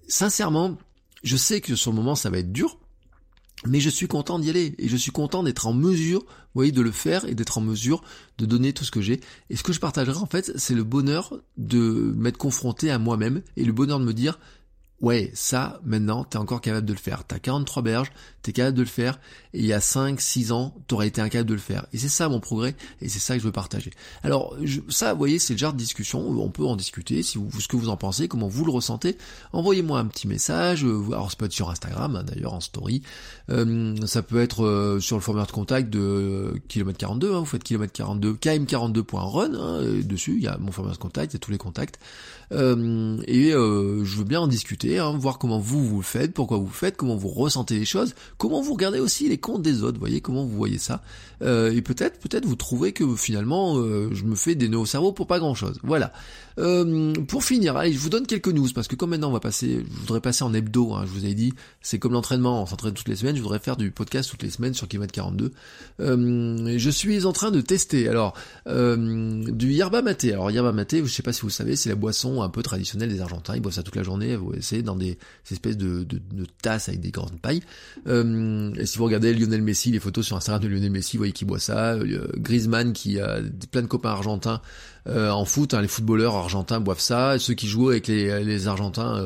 sincèrement, 0.08 0.76
je 1.22 1.36
sais 1.36 1.60
que 1.60 1.76
sur 1.76 1.92
le 1.92 1.96
moment 1.96 2.14
ça 2.14 2.30
va 2.30 2.38
être 2.38 2.52
dur, 2.52 2.78
mais 3.66 3.80
je 3.80 3.90
suis 3.90 4.06
content 4.06 4.38
d'y 4.38 4.50
aller 4.50 4.74
et 4.78 4.88
je 4.88 4.96
suis 4.96 5.10
content 5.10 5.42
d'être 5.42 5.66
en 5.66 5.72
mesure, 5.72 6.20
vous 6.20 6.60
voyez, 6.60 6.72
de 6.72 6.80
le 6.80 6.92
faire 6.92 7.24
et 7.24 7.34
d'être 7.34 7.58
en 7.58 7.60
mesure 7.60 8.02
de 8.38 8.46
donner 8.46 8.72
tout 8.72 8.84
ce 8.84 8.90
que 8.90 9.00
j'ai. 9.00 9.20
Et 9.50 9.56
ce 9.56 9.62
que 9.62 9.72
je 9.72 9.80
partagerai 9.80 10.16
en 10.16 10.26
fait, 10.26 10.52
c'est 10.56 10.74
le 10.74 10.84
bonheur 10.84 11.34
de 11.56 12.14
m'être 12.16 12.38
confronté 12.38 12.90
à 12.90 12.98
moi-même 12.98 13.42
et 13.56 13.64
le 13.64 13.72
bonheur 13.72 14.00
de 14.00 14.04
me 14.04 14.14
dire 14.14 14.38
ouais, 15.00 15.30
ça, 15.34 15.80
maintenant, 15.84 16.24
t'es 16.24 16.38
encore 16.38 16.60
capable 16.60 16.86
de 16.86 16.92
le 16.92 16.98
faire. 16.98 17.24
T'as 17.24 17.38
43 17.38 17.82
berges, 17.82 18.10
t'es 18.42 18.52
capable 18.52 18.76
de 18.76 18.82
le 18.82 18.88
faire, 18.88 19.20
et 19.54 19.60
il 19.60 19.66
y 19.66 19.72
a 19.72 19.80
5, 19.80 20.20
6 20.20 20.52
ans, 20.52 20.74
t'aurais 20.86 21.08
été 21.08 21.20
incapable 21.20 21.48
de 21.48 21.54
le 21.54 21.60
faire. 21.60 21.86
Et 21.92 21.98
c'est 21.98 22.08
ça 22.08 22.28
mon 22.28 22.40
progrès, 22.40 22.74
et 23.00 23.08
c'est 23.08 23.18
ça 23.18 23.34
que 23.34 23.40
je 23.40 23.44
veux 23.44 23.52
partager. 23.52 23.90
Alors, 24.22 24.56
ça, 24.88 25.12
vous 25.12 25.18
voyez, 25.18 25.38
c'est 25.38 25.54
le 25.54 25.58
genre 25.58 25.72
de 25.72 25.78
discussion 25.78 26.26
où 26.26 26.40
on 26.40 26.50
peut 26.50 26.64
en 26.64 26.76
discuter, 26.76 27.22
si 27.22 27.38
vous, 27.38 27.48
ce 27.60 27.68
que 27.68 27.76
vous 27.76 27.88
en 27.88 27.96
pensez, 27.96 28.28
comment 28.28 28.48
vous 28.48 28.64
le 28.64 28.72
ressentez. 28.72 29.16
Envoyez-moi 29.52 29.98
un 29.98 30.06
petit 30.06 30.26
message, 30.26 30.84
euh, 30.84 31.02
alors 31.08 31.30
ça 31.30 31.36
peut 31.36 31.46
être 31.46 31.52
sur 31.52 31.70
Instagram, 31.70 32.16
hein, 32.16 32.24
d'ailleurs, 32.24 32.54
en 32.54 32.60
story. 32.60 33.02
Euh, 33.50 33.94
ça 34.06 34.22
peut 34.22 34.40
être 34.40 34.64
euh, 34.64 35.00
sur 35.00 35.16
le 35.16 35.22
formulaire 35.22 35.46
de 35.46 35.52
contact 35.52 35.90
de 35.90 36.54
kilomètre 36.68 36.98
42, 36.98 37.34
hein, 37.34 37.38
vous 37.40 37.44
faites 37.44 37.64
kilomètre 37.64 37.92
42, 37.92 38.34
km42.run, 38.34 39.54
hein, 39.54 40.00
dessus, 40.04 40.36
il 40.38 40.42
y 40.42 40.48
a 40.48 40.58
mon 40.58 40.72
formulaire 40.72 40.96
de 40.96 41.02
contact, 41.02 41.32
il 41.32 41.36
y 41.36 41.38
a 41.38 41.40
tous 41.40 41.50
les 41.50 41.58
contacts. 41.58 41.98
Et 42.50 43.50
je 43.50 44.16
veux 44.16 44.24
bien 44.24 44.40
en 44.40 44.46
discuter, 44.46 44.87
hein, 44.96 45.14
voir 45.18 45.38
comment 45.38 45.58
vous 45.58 45.84
vous 45.84 45.98
le 45.98 46.02
faites, 46.02 46.32
pourquoi 46.32 46.56
vous 46.56 46.66
le 46.66 46.72
faites, 46.72 46.96
comment 46.96 47.16
vous 47.16 47.28
ressentez 47.28 47.78
les 47.78 47.84
choses, 47.84 48.14
comment 48.38 48.62
vous 48.62 48.72
regardez 48.72 49.00
aussi 49.00 49.28
les 49.28 49.36
comptes 49.36 49.60
des 49.60 49.82
autres, 49.82 49.98
voyez 49.98 50.20
comment 50.22 50.44
vous 50.44 50.56
voyez 50.56 50.78
ça. 50.78 51.02
Euh, 51.42 51.70
et 51.72 51.82
peut-être, 51.82 52.18
peut-être 52.20 52.46
vous 52.46 52.56
trouvez 52.56 52.92
que 52.92 53.14
finalement 53.14 53.74
je 53.76 54.24
me 54.24 54.34
fais 54.34 54.54
des 54.54 54.68
nœuds 54.68 54.78
au 54.78 54.86
cerveau 54.86 55.12
pour 55.12 55.26
pas 55.26 55.38
grand 55.38 55.54
chose. 55.54 55.78
Voilà. 55.82 56.12
pour 56.56 57.44
finir, 57.44 57.76
allez, 57.76 57.92
je 57.92 57.98
vous 57.98 58.08
donne 58.08 58.26
quelques 58.26 58.48
news 58.48 58.68
parce 58.74 58.88
que 58.88 58.96
comme 58.96 59.10
maintenant 59.10 59.28
on 59.28 59.32
va 59.32 59.40
passer, 59.40 59.84
je 59.92 60.00
voudrais 60.00 60.20
passer 60.20 60.44
en 60.44 60.54
hebdo. 60.54 60.94
Hein, 60.94 61.04
je 61.04 61.10
vous 61.10 61.26
ai 61.26 61.34
dit, 61.34 61.52
c'est 61.82 61.98
comme 61.98 62.12
l'entraînement, 62.12 62.62
on 62.62 62.66
s'entraîne 62.66 62.94
toutes 62.94 63.08
les 63.08 63.16
semaines. 63.16 63.36
Je 63.36 63.42
voudrais 63.42 63.58
faire 63.58 63.76
du 63.76 63.90
podcast 63.90 64.30
toutes 64.30 64.42
les 64.42 64.50
semaines 64.50 64.74
sur 64.74 64.88
kilomètre 64.88 65.12
42. 65.12 65.52
je 65.98 66.90
suis 66.90 67.26
en 67.26 67.32
train 67.32 67.50
de 67.50 67.60
tester 67.60 68.08
alors 68.08 68.34
du 68.66 69.72
yerba 69.72 70.02
maté. 70.02 70.32
Alors 70.32 70.50
yerba 70.50 70.72
maté, 70.72 71.02
je 71.04 71.12
sais 71.12 71.22
pas 71.22 71.32
si 71.32 71.42
vous 71.42 71.50
savez, 71.50 71.76
c'est 71.76 71.88
la 71.88 71.94
boisson 71.96 72.42
un 72.42 72.48
peu 72.48 72.62
traditionnel 72.62 73.08
des 73.08 73.20
Argentins. 73.20 73.54
Ils 73.54 73.60
boivent 73.60 73.74
ça 73.74 73.82
toute 73.82 73.96
la 73.96 74.02
journée, 74.02 74.36
vous 74.36 74.52
dans 74.82 74.96
des, 74.96 75.18
espèces 75.50 75.76
de, 75.76 76.06
tasses 76.62 76.88
avec 76.88 77.00
des 77.00 77.10
grandes 77.10 77.40
pailles. 77.40 77.62
Euh, 78.06 78.72
et 78.74 78.86
si 78.86 78.98
vous 78.98 79.04
regardez 79.04 79.34
Lionel 79.34 79.62
Messi, 79.62 79.90
les 79.90 80.00
photos 80.00 80.26
sur 80.26 80.36
Instagram 80.36 80.62
de 80.62 80.68
Lionel 80.68 80.90
Messi, 80.90 81.16
vous 81.16 81.22
voyez 81.22 81.32
qu'il 81.32 81.46
boit 81.46 81.58
ça. 81.58 81.94
Euh, 81.94 82.28
Griezmann 82.36 82.92
qui 82.92 83.20
a 83.20 83.38
plein 83.70 83.82
de 83.82 83.86
copains 83.86 84.10
argentins 84.10 84.60
euh, 85.06 85.30
en 85.30 85.44
foot, 85.44 85.74
hein, 85.74 85.80
les 85.80 85.88
footballeurs 85.88 86.34
argentins 86.34 86.80
boivent 86.80 87.00
ça. 87.00 87.38
Ceux 87.38 87.54
qui 87.54 87.66
jouent 87.66 87.90
avec 87.90 88.08
les, 88.08 88.68
Argentins 88.68 89.22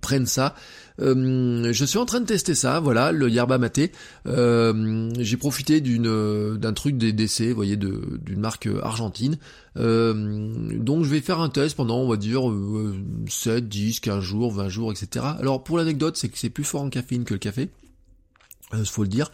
prennent 0.00 0.26
ça. 0.26 0.54
Je 0.98 1.84
suis 1.84 1.98
en 1.98 2.04
train 2.04 2.20
de 2.20 2.26
tester 2.26 2.54
ça, 2.54 2.80
voilà, 2.80 3.12
le 3.12 3.28
yerba 3.28 3.58
maté. 3.58 3.92
j'ai 4.26 5.36
profité 5.36 5.80
d'un 5.80 6.72
truc 6.72 6.96
des 6.96 7.12
décès, 7.12 7.48
vous 7.48 7.56
voyez, 7.56 7.76
d'une 7.76 8.40
marque 8.40 8.68
argentine. 8.82 9.36
donc 9.76 11.04
je 11.04 11.08
vais 11.08 11.20
faire 11.20 11.40
un 11.40 11.48
test 11.48 11.76
pendant, 11.76 11.98
on 11.98 12.08
va 12.08 12.16
dire, 12.16 12.42
7, 13.28 13.68
10, 13.68 14.00
15 14.00 14.20
jours, 14.22 14.52
20 14.52 14.68
jours, 14.68 14.92
etc. 14.92 15.24
Alors 15.38 15.64
pour 15.64 15.78
l'anecdote, 15.78 16.16
c'est 16.16 16.28
que 16.28 16.38
c'est 16.38 16.50
plus 16.50 16.64
fort 16.64 16.82
en 16.82 16.90
caféine 16.90 17.24
que 17.24 17.34
le 17.34 17.38
café. 17.38 17.70
Euh, 18.74 18.84
faut 18.84 19.02
le 19.02 19.08
dire. 19.08 19.30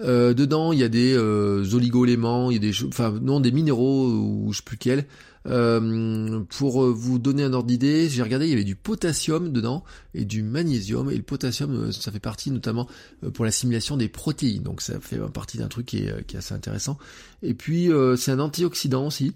Euh, 0.00 0.34
dedans, 0.34 0.72
il 0.72 0.78
y 0.78 0.84
a 0.84 0.88
des 0.88 1.14
euh, 1.14 1.64
oligoéléments, 1.72 2.50
il 2.50 2.54
y 2.54 2.56
a 2.58 2.70
des, 2.70 2.84
enfin 2.86 3.14
non, 3.22 3.40
des 3.40 3.50
minéraux 3.50 4.08
ou 4.08 4.52
je 4.52 4.58
sais 4.58 4.64
plus 4.64 4.76
quels. 4.76 5.06
Euh, 5.46 6.40
pour 6.58 6.84
vous 6.86 7.18
donner 7.18 7.44
un 7.44 7.52
ordre 7.52 7.68
d'idée, 7.68 8.08
j'ai 8.08 8.22
regardé, 8.22 8.46
il 8.46 8.50
y 8.50 8.54
avait 8.54 8.64
du 8.64 8.76
potassium 8.76 9.52
dedans 9.52 9.84
et 10.14 10.24
du 10.24 10.42
magnésium. 10.42 11.10
Et 11.10 11.16
le 11.16 11.22
potassium, 11.22 11.92
ça 11.92 12.10
fait 12.10 12.20
partie 12.20 12.50
notamment 12.50 12.88
pour 13.34 13.44
l'assimilation 13.44 13.96
des 13.96 14.08
protéines. 14.08 14.62
Donc 14.62 14.82
ça 14.82 15.00
fait 15.00 15.18
partie 15.32 15.58
d'un 15.58 15.68
truc 15.68 15.86
qui 15.86 15.98
est 15.98 16.34
assez 16.34 16.54
intéressant. 16.54 16.98
Et 17.42 17.54
puis 17.54 17.90
c'est 18.16 18.32
un 18.32 18.40
antioxydant 18.40 19.06
aussi. 19.06 19.34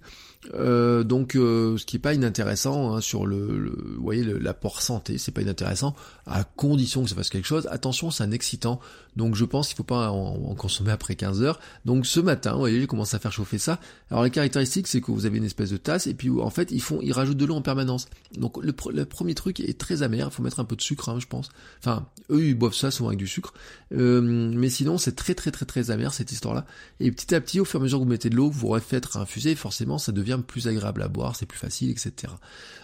Euh, 0.54 1.04
donc, 1.04 1.36
euh, 1.36 1.76
ce 1.76 1.84
qui 1.84 1.96
est 1.96 2.00
pas 2.00 2.14
inintéressant 2.14 2.94
hein, 2.94 3.00
sur 3.00 3.26
le, 3.26 3.74
vous 3.96 4.02
voyez, 4.02 4.24
l'apport 4.24 4.80
santé, 4.80 5.18
c'est 5.18 5.32
pas 5.32 5.42
inintéressant 5.42 5.94
à 6.26 6.44
condition 6.44 7.02
que 7.02 7.10
ça 7.10 7.14
fasse 7.14 7.28
quelque 7.28 7.46
chose. 7.46 7.68
Attention, 7.70 8.10
c'est 8.10 8.24
un 8.24 8.30
excitant, 8.30 8.80
donc 9.16 9.34
je 9.34 9.44
pense 9.44 9.68
qu'il 9.68 9.76
faut 9.76 9.82
pas 9.82 10.10
en, 10.10 10.54
consommer 10.54 10.92
après 10.92 11.14
15 11.14 11.42
heures. 11.42 11.60
Donc 11.84 12.06
ce 12.06 12.20
matin, 12.20 12.52
vous 12.52 12.60
voyez, 12.60 12.80
j'ai 12.80 12.86
commencé 12.86 13.16
à 13.16 13.18
faire 13.18 13.32
chauffer 13.32 13.58
ça. 13.58 13.80
Alors 14.10 14.22
la 14.22 14.30
caractéristique, 14.30 14.86
c'est 14.86 15.00
que 15.00 15.10
vous 15.10 15.26
avez 15.26 15.38
une 15.38 15.44
espèce 15.44 15.70
de 15.70 15.76
tasse 15.76 16.06
et 16.06 16.14
puis 16.14 16.30
en 16.30 16.50
fait, 16.50 16.70
ils 16.70 16.80
font, 16.80 17.00
ils 17.02 17.12
rajoutent 17.12 17.36
de 17.36 17.44
l'eau 17.44 17.56
en 17.56 17.62
permanence. 17.62 18.06
Donc 18.36 18.62
le, 18.62 18.72
premier 18.72 19.34
truc 19.34 19.60
est 19.60 19.78
très 19.78 20.02
amer. 20.02 20.28
Il 20.30 20.34
faut 20.34 20.42
mettre 20.42 20.60
un 20.60 20.64
peu 20.64 20.76
de 20.76 20.82
sucre, 20.82 21.08
hein, 21.08 21.18
je 21.18 21.26
pense. 21.26 21.50
Enfin, 21.80 22.06
eux, 22.30 22.44
ils 22.44 22.54
boivent 22.54 22.74
ça 22.74 22.90
souvent 22.90 23.08
avec 23.08 23.18
du 23.18 23.26
sucre, 23.26 23.52
euh, 23.92 24.20
mais 24.22 24.70
sinon, 24.70 24.96
c'est 24.96 25.16
très 25.16 25.34
très 25.34 25.50
très 25.50 25.66
très 25.66 25.90
amer 25.90 26.14
cette 26.14 26.32
histoire-là. 26.32 26.64
Et 27.00 27.10
petit 27.10 27.34
à 27.34 27.40
petit, 27.40 27.60
au 27.60 27.64
fur 27.64 27.80
et 27.80 27.82
à 27.82 27.84
mesure 27.84 27.98
que 27.98 28.04
vous 28.04 28.10
mettez 28.10 28.30
de 28.30 28.36
l'eau, 28.36 28.50
vous 28.50 28.68
refaites 28.68 29.16
infuser, 29.16 29.54
forcément, 29.54 29.98
ça 29.98 30.12
devient 30.12 30.29
plus 30.38 30.68
agréable 30.68 31.02
à 31.02 31.08
boire, 31.08 31.36
c'est 31.36 31.46
plus 31.46 31.58
facile, 31.58 31.90
etc. 31.90 32.32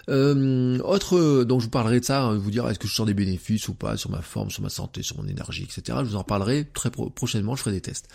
Euh, 0.08 0.78
autre, 0.80 1.44
donc 1.44 1.60
je 1.60 1.66
vous 1.66 1.70
parlerai 1.70 2.00
de 2.00 2.04
ça, 2.04 2.22
hein, 2.22 2.36
vous 2.36 2.50
dire 2.50 2.68
est-ce 2.68 2.78
que 2.78 2.88
je 2.88 2.94
sens 2.94 3.06
des 3.06 3.14
bénéfices 3.14 3.68
ou 3.68 3.74
pas 3.74 3.96
sur 3.96 4.10
ma 4.10 4.22
forme, 4.22 4.50
sur 4.50 4.62
ma 4.62 4.68
santé, 4.68 5.02
sur 5.02 5.16
mon 5.16 5.26
énergie, 5.26 5.64
etc. 5.64 5.98
Je 6.02 6.10
vous 6.10 6.16
en 6.16 6.24
parlerai 6.24 6.66
très 6.72 6.90
prochainement, 6.90 7.56
je 7.56 7.62
ferai 7.62 7.72
des 7.72 7.80
tests. 7.80 8.08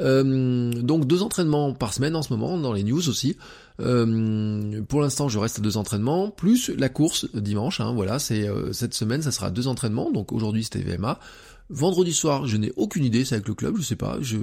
Euh, 0.00 0.72
donc 0.72 1.06
deux 1.06 1.22
entraînements 1.22 1.72
par 1.72 1.92
semaine 1.92 2.16
en 2.16 2.22
ce 2.22 2.32
moment, 2.32 2.58
dans 2.58 2.72
les 2.72 2.84
news 2.84 3.08
aussi. 3.08 3.36
Euh, 3.80 4.82
pour 4.82 5.00
l'instant, 5.00 5.28
je 5.28 5.38
reste 5.38 5.58
à 5.58 5.62
deux 5.62 5.76
entraînements, 5.76 6.30
plus 6.30 6.70
la 6.70 6.88
course 6.88 7.26
dimanche. 7.34 7.80
Hein, 7.80 7.92
voilà, 7.94 8.18
c'est 8.18 8.48
cette 8.72 8.94
semaine, 8.94 9.22
ça 9.22 9.32
sera 9.32 9.50
deux 9.50 9.68
entraînements. 9.68 10.10
Donc 10.10 10.32
aujourd'hui, 10.32 10.64
c'était 10.64 10.82
VMA. 10.82 11.18
Vendredi 11.70 12.12
soir, 12.12 12.46
je 12.46 12.58
n'ai 12.58 12.72
aucune 12.76 13.04
idée, 13.04 13.24
c'est 13.24 13.36
avec 13.36 13.48
le 13.48 13.54
club, 13.54 13.78
je 13.78 13.82
sais 13.82 13.96
pas, 13.96 14.18
je 14.20 14.36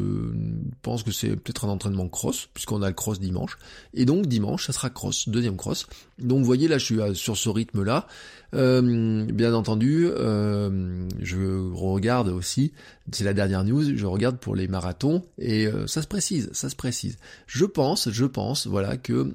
pense 0.81 1.03
que 1.03 1.11
c'est 1.11 1.35
peut-être 1.35 1.65
un 1.65 1.69
entraînement 1.69 2.09
cross, 2.09 2.49
puisqu'on 2.51 2.81
a 2.81 2.87
le 2.87 2.95
cross 2.95 3.19
dimanche. 3.19 3.59
Et 3.93 4.05
donc 4.05 4.25
dimanche, 4.25 4.65
ça 4.65 4.73
sera 4.73 4.89
cross, 4.89 5.29
deuxième 5.29 5.55
cross. 5.55 5.85
Donc 6.17 6.39
vous 6.39 6.45
voyez 6.45 6.67
là, 6.67 6.79
je 6.79 6.85
suis 6.85 6.99
sur 7.13 7.37
ce 7.37 7.49
rythme-là. 7.49 8.07
Euh, 8.55 9.23
bien 9.25 9.53
entendu, 9.53 10.07
euh, 10.07 11.07
je 11.19 11.71
regarde 11.71 12.27
aussi, 12.29 12.73
c'est 13.11 13.23
la 13.23 13.33
dernière 13.33 13.63
news, 13.63 13.95
je 13.95 14.05
regarde 14.07 14.39
pour 14.39 14.55
les 14.55 14.67
marathons, 14.67 15.23
et 15.37 15.67
euh, 15.67 15.85
ça 15.85 16.01
se 16.01 16.07
précise, 16.07 16.49
ça 16.53 16.69
se 16.69 16.75
précise. 16.75 17.19
Je 17.45 17.65
pense, 17.65 18.09
je 18.09 18.25
pense, 18.25 18.65
voilà, 18.65 18.97
que 18.97 19.31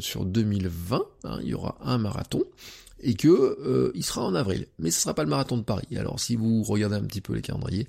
sur 0.00 0.24
2020, 0.24 1.02
hein, 1.22 1.38
il 1.42 1.50
y 1.50 1.54
aura 1.54 1.78
un 1.84 1.98
marathon 1.98 2.42
et 3.00 3.14
que 3.14 3.28
euh, 3.28 3.92
il 3.94 4.04
sera 4.04 4.24
en 4.24 4.34
avril, 4.34 4.66
mais 4.78 4.90
ce 4.90 5.00
sera 5.00 5.14
pas 5.14 5.22
le 5.22 5.30
marathon 5.30 5.56
de 5.56 5.62
Paris. 5.62 5.86
Alors 5.96 6.18
si 6.18 6.36
vous 6.36 6.62
regardez 6.62 6.96
un 6.96 7.02
petit 7.02 7.20
peu 7.20 7.34
les 7.34 7.42
calendriers, 7.42 7.86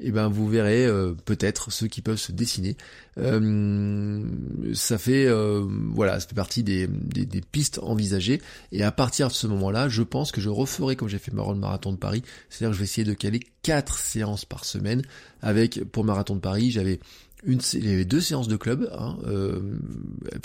eh 0.00 0.10
ben 0.10 0.28
vous 0.28 0.48
verrez 0.48 0.86
euh, 0.86 1.14
peut-être 1.24 1.72
ceux 1.72 1.86
qui 1.86 2.02
peuvent 2.02 2.18
se 2.18 2.32
dessiner. 2.32 2.76
Euh, 3.18 4.22
ça 4.74 4.98
fait 4.98 5.28
voilà, 5.92 6.20
ça 6.20 6.28
fait 6.28 6.34
partie 6.34 6.62
des, 6.62 6.86
des, 6.86 7.40
pistes 7.40 7.80
envisagées. 7.82 8.40
Et 8.72 8.82
à 8.82 8.92
partir 8.92 9.28
de 9.28 9.32
ce 9.32 9.46
moment-là, 9.46 9.88
je 9.88 10.02
pense 10.02 10.32
que 10.32 10.40
je 10.40 10.50
referai 10.50 10.96
comme 10.96 11.08
j'ai 11.08 11.18
fait 11.18 11.32
le 11.32 11.54
marathon 11.54 11.92
de 11.92 11.98
Paris, 11.98 12.22
c'est-à-dire 12.48 12.70
que 12.70 12.74
je 12.74 12.80
vais 12.80 12.84
essayer 12.84 13.06
de 13.06 13.14
caler 13.14 13.40
quatre 13.62 13.98
séances 13.98 14.44
par 14.44 14.64
semaine. 14.64 15.02
Avec 15.42 15.84
pour 15.84 16.04
marathon 16.04 16.34
de 16.34 16.40
Paris, 16.40 16.70
j'avais 16.70 17.00
une, 17.44 17.60
il 17.72 18.00
y 18.00 18.04
deux 18.04 18.20
séances 18.20 18.48
de 18.48 18.56
club, 18.56 18.90
hein, 18.92 19.16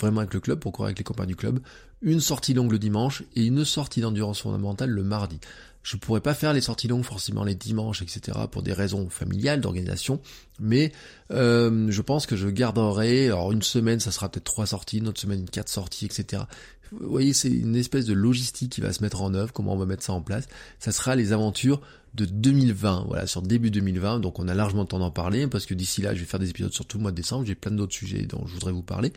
vraiment 0.00 0.20
avec 0.20 0.32
le 0.32 0.40
club, 0.40 0.58
pour 0.58 0.72
courir 0.72 0.86
avec 0.86 0.98
les 0.98 1.04
copains 1.04 1.26
du 1.26 1.36
club, 1.36 1.60
une 2.02 2.20
sortie 2.20 2.54
longue 2.54 2.72
le 2.72 2.78
dimanche 2.78 3.22
et 3.34 3.44
une 3.44 3.64
sortie 3.64 4.00
d'endurance 4.00 4.40
fondamentale 4.40 4.90
le 4.90 5.02
mardi. 5.02 5.40
Je 5.82 5.96
pourrais 5.96 6.20
pas 6.20 6.34
faire 6.34 6.52
les 6.52 6.60
sorties 6.60 6.88
longues 6.88 7.04
forcément 7.04 7.44
les 7.44 7.54
dimanches, 7.54 8.02
etc. 8.02 8.36
pour 8.50 8.64
des 8.64 8.72
raisons 8.72 9.08
familiales, 9.08 9.60
d'organisation, 9.60 10.20
mais 10.58 10.92
euh, 11.30 11.86
je 11.90 12.02
pense 12.02 12.26
que 12.26 12.34
je 12.34 12.48
garderai, 12.48 13.26
alors 13.26 13.52
une 13.52 13.62
semaine 13.62 14.00
ça 14.00 14.10
sera 14.10 14.28
peut-être 14.28 14.44
trois 14.44 14.66
sorties, 14.66 14.98
une 14.98 15.06
autre 15.06 15.20
semaine 15.20 15.48
quatre 15.48 15.68
sorties, 15.68 16.06
etc. 16.06 16.42
Vous 16.90 17.08
voyez, 17.08 17.32
c'est 17.32 17.50
une 17.50 17.76
espèce 17.76 18.04
de 18.04 18.14
logistique 18.14 18.72
qui 18.72 18.80
va 18.80 18.92
se 18.92 19.02
mettre 19.02 19.22
en 19.22 19.34
œuvre, 19.34 19.52
comment 19.52 19.74
on 19.74 19.76
va 19.76 19.86
mettre 19.86 20.02
ça 20.02 20.12
en 20.12 20.22
place. 20.22 20.48
Ça 20.78 20.92
sera 20.92 21.16
les 21.16 21.32
aventures 21.32 21.80
de 22.16 22.24
2020, 22.24 23.04
voilà, 23.06 23.26
sur 23.26 23.42
début 23.42 23.70
2020. 23.70 24.20
Donc 24.20 24.38
on 24.38 24.48
a 24.48 24.54
largement 24.54 24.82
le 24.82 24.88
temps 24.88 24.98
d'en 24.98 25.10
parler 25.10 25.46
parce 25.46 25.66
que 25.66 25.74
d'ici 25.74 26.02
là, 26.02 26.14
je 26.14 26.20
vais 26.20 26.26
faire 26.26 26.40
des 26.40 26.50
épisodes 26.50 26.72
sur 26.72 26.86
tout 26.86 26.96
le 26.96 27.02
mois 27.02 27.10
de 27.10 27.16
décembre. 27.16 27.44
J'ai 27.44 27.54
plein 27.54 27.70
d'autres 27.70 27.94
sujets 27.94 28.22
dont 28.22 28.44
je 28.46 28.54
voudrais 28.54 28.72
vous 28.72 28.82
parler. 28.82 29.12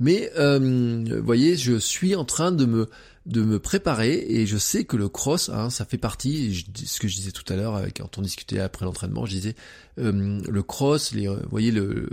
Mais 0.00 0.30
euh, 0.38 1.20
voyez, 1.22 1.56
je 1.56 1.76
suis 1.78 2.14
en 2.14 2.24
train 2.24 2.52
de 2.52 2.64
me 2.64 2.88
de 3.26 3.42
me 3.42 3.58
préparer 3.58 4.22
et 4.28 4.44
je 4.44 4.58
sais 4.58 4.84
que 4.84 4.98
le 4.98 5.08
cross, 5.08 5.48
hein, 5.48 5.70
ça 5.70 5.86
fait 5.86 5.96
partie. 5.96 6.66
ce 6.74 7.00
que 7.00 7.08
je 7.08 7.16
disais 7.16 7.30
tout 7.30 7.50
à 7.50 7.56
l'heure 7.56 7.80
quand 7.96 8.18
on 8.18 8.22
discutait 8.22 8.58
après 8.58 8.84
l'entraînement, 8.84 9.24
je 9.24 9.30
disais 9.32 9.54
euh, 9.98 10.40
le 10.46 10.62
cross, 10.62 11.14
vous 11.14 11.36
voyez 11.50 11.70
le, 11.70 12.06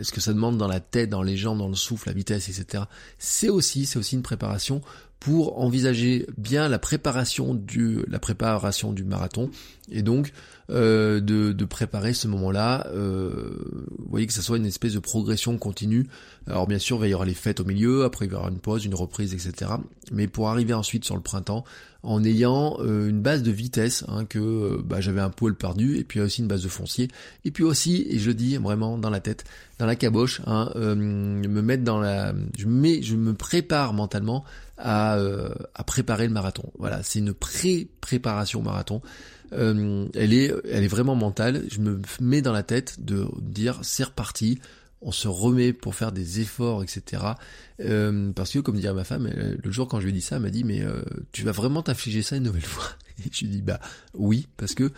ce 0.00 0.12
que 0.12 0.22
ça 0.22 0.32
demande 0.32 0.56
dans 0.56 0.68
la 0.68 0.80
tête, 0.80 1.10
dans 1.10 1.22
les 1.22 1.36
jambes, 1.36 1.58
dans 1.58 1.68
le 1.68 1.74
souffle, 1.74 2.08
la 2.08 2.14
vitesse, 2.14 2.48
etc. 2.48 2.84
C'est 3.18 3.50
aussi, 3.50 3.84
c'est 3.84 3.98
aussi 3.98 4.14
une 4.14 4.22
préparation 4.22 4.80
pour 5.24 5.58
envisager 5.58 6.26
bien 6.36 6.68
la 6.68 6.78
préparation 6.78 7.54
du 7.54 8.04
la 8.08 8.18
préparation 8.18 8.92
du 8.92 9.04
marathon. 9.04 9.50
Et 9.90 10.02
donc 10.02 10.32
euh, 10.70 11.20
de, 11.20 11.52
de, 11.52 11.64
préparer 11.64 12.14
ce 12.14 12.28
moment-là. 12.28 12.86
Euh, 12.94 13.58
vous 13.98 14.10
voyez 14.10 14.26
que 14.26 14.32
ça 14.32 14.42
soit 14.42 14.56
une 14.56 14.66
espèce 14.66 14.94
de 14.94 14.98
progression 14.98 15.58
continue. 15.58 16.06
Alors 16.46 16.66
bien 16.66 16.78
sûr, 16.78 17.04
il 17.04 17.10
y 17.10 17.12
avoir 17.12 17.26
les 17.26 17.34
fêtes 17.34 17.60
au 17.60 17.64
milieu, 17.64 18.04
après 18.04 18.26
il 18.26 18.32
y 18.32 18.34
avoir 18.34 18.50
une 18.50 18.58
pause, 18.58 18.84
une 18.84 18.94
reprise, 18.94 19.34
etc. 19.34 19.72
Mais 20.12 20.26
pour 20.26 20.48
arriver 20.48 20.74
ensuite 20.74 21.04
sur 21.04 21.16
le 21.16 21.22
printemps, 21.22 21.64
en 22.04 22.22
ayant 22.22 22.76
euh, 22.80 23.08
une 23.08 23.22
base 23.22 23.42
de 23.42 23.50
vitesse, 23.50 24.04
hein, 24.08 24.26
que 24.26 24.38
euh, 24.38 24.82
bah, 24.84 25.00
j'avais 25.00 25.22
un 25.22 25.30
pôle 25.30 25.54
perdu, 25.54 25.96
et 25.96 26.04
puis 26.04 26.20
aussi 26.20 26.42
une 26.42 26.48
base 26.48 26.62
de 26.62 26.68
foncier, 26.68 27.08
et 27.44 27.50
puis 27.50 27.64
aussi, 27.64 28.06
et 28.10 28.18
je 28.18 28.28
le 28.28 28.34
dis 28.34 28.56
vraiment 28.58 28.98
dans 28.98 29.10
la 29.10 29.20
tête, 29.20 29.44
dans 29.78 29.86
la 29.86 29.96
caboche, 29.96 30.42
hein, 30.46 30.70
euh, 30.76 30.94
me 30.94 31.62
mettre 31.62 31.82
dans 31.82 31.98
la, 31.98 32.34
je 32.58 32.66
mets, 32.66 33.02
je 33.02 33.16
me 33.16 33.32
prépare 33.32 33.94
mentalement 33.94 34.44
à, 34.76 35.18
à 35.74 35.84
préparer 35.84 36.26
le 36.26 36.32
marathon. 36.32 36.70
Voilà, 36.78 37.02
c'est 37.02 37.20
une 37.20 37.32
pré-préparation 37.32 38.60
marathon. 38.60 39.00
Elle 39.52 40.32
est, 40.32 40.52
elle 40.70 40.84
est 40.84 40.88
vraiment 40.88 41.14
mentale. 41.14 41.64
Je 41.70 41.80
me 41.80 42.00
mets 42.20 42.42
dans 42.42 42.52
la 42.52 42.62
tête 42.62 43.04
de 43.04 43.26
dire 43.40 43.78
c'est 43.82 44.04
reparti 44.04 44.58
on 45.04 45.12
se 45.12 45.28
remet 45.28 45.72
pour 45.72 45.94
faire 45.94 46.12
des 46.12 46.40
efforts, 46.40 46.82
etc. 46.82 47.22
Euh, 47.80 48.32
parce 48.32 48.52
que, 48.52 48.58
comme 48.58 48.76
dirait 48.76 48.94
ma 48.94 49.04
femme, 49.04 49.28
le 49.28 49.70
jour 49.70 49.86
quand 49.86 50.00
je 50.00 50.04
lui 50.04 50.10
ai 50.10 50.14
dit 50.14 50.22
ça, 50.22 50.36
elle 50.36 50.42
m'a 50.42 50.50
dit, 50.50 50.64
mais 50.64 50.80
euh, 50.82 51.02
tu 51.30 51.42
vas 51.42 51.52
vraiment 51.52 51.82
t'affliger 51.82 52.22
ça 52.22 52.36
une 52.36 52.44
nouvelle 52.44 52.64
fois? 52.64 52.86
Et 53.20 53.30
je 53.30 53.44
lui 53.44 53.48
dit, 53.48 53.62
bah 53.62 53.80
oui, 54.14 54.48
parce 54.56 54.74
que 54.74 54.90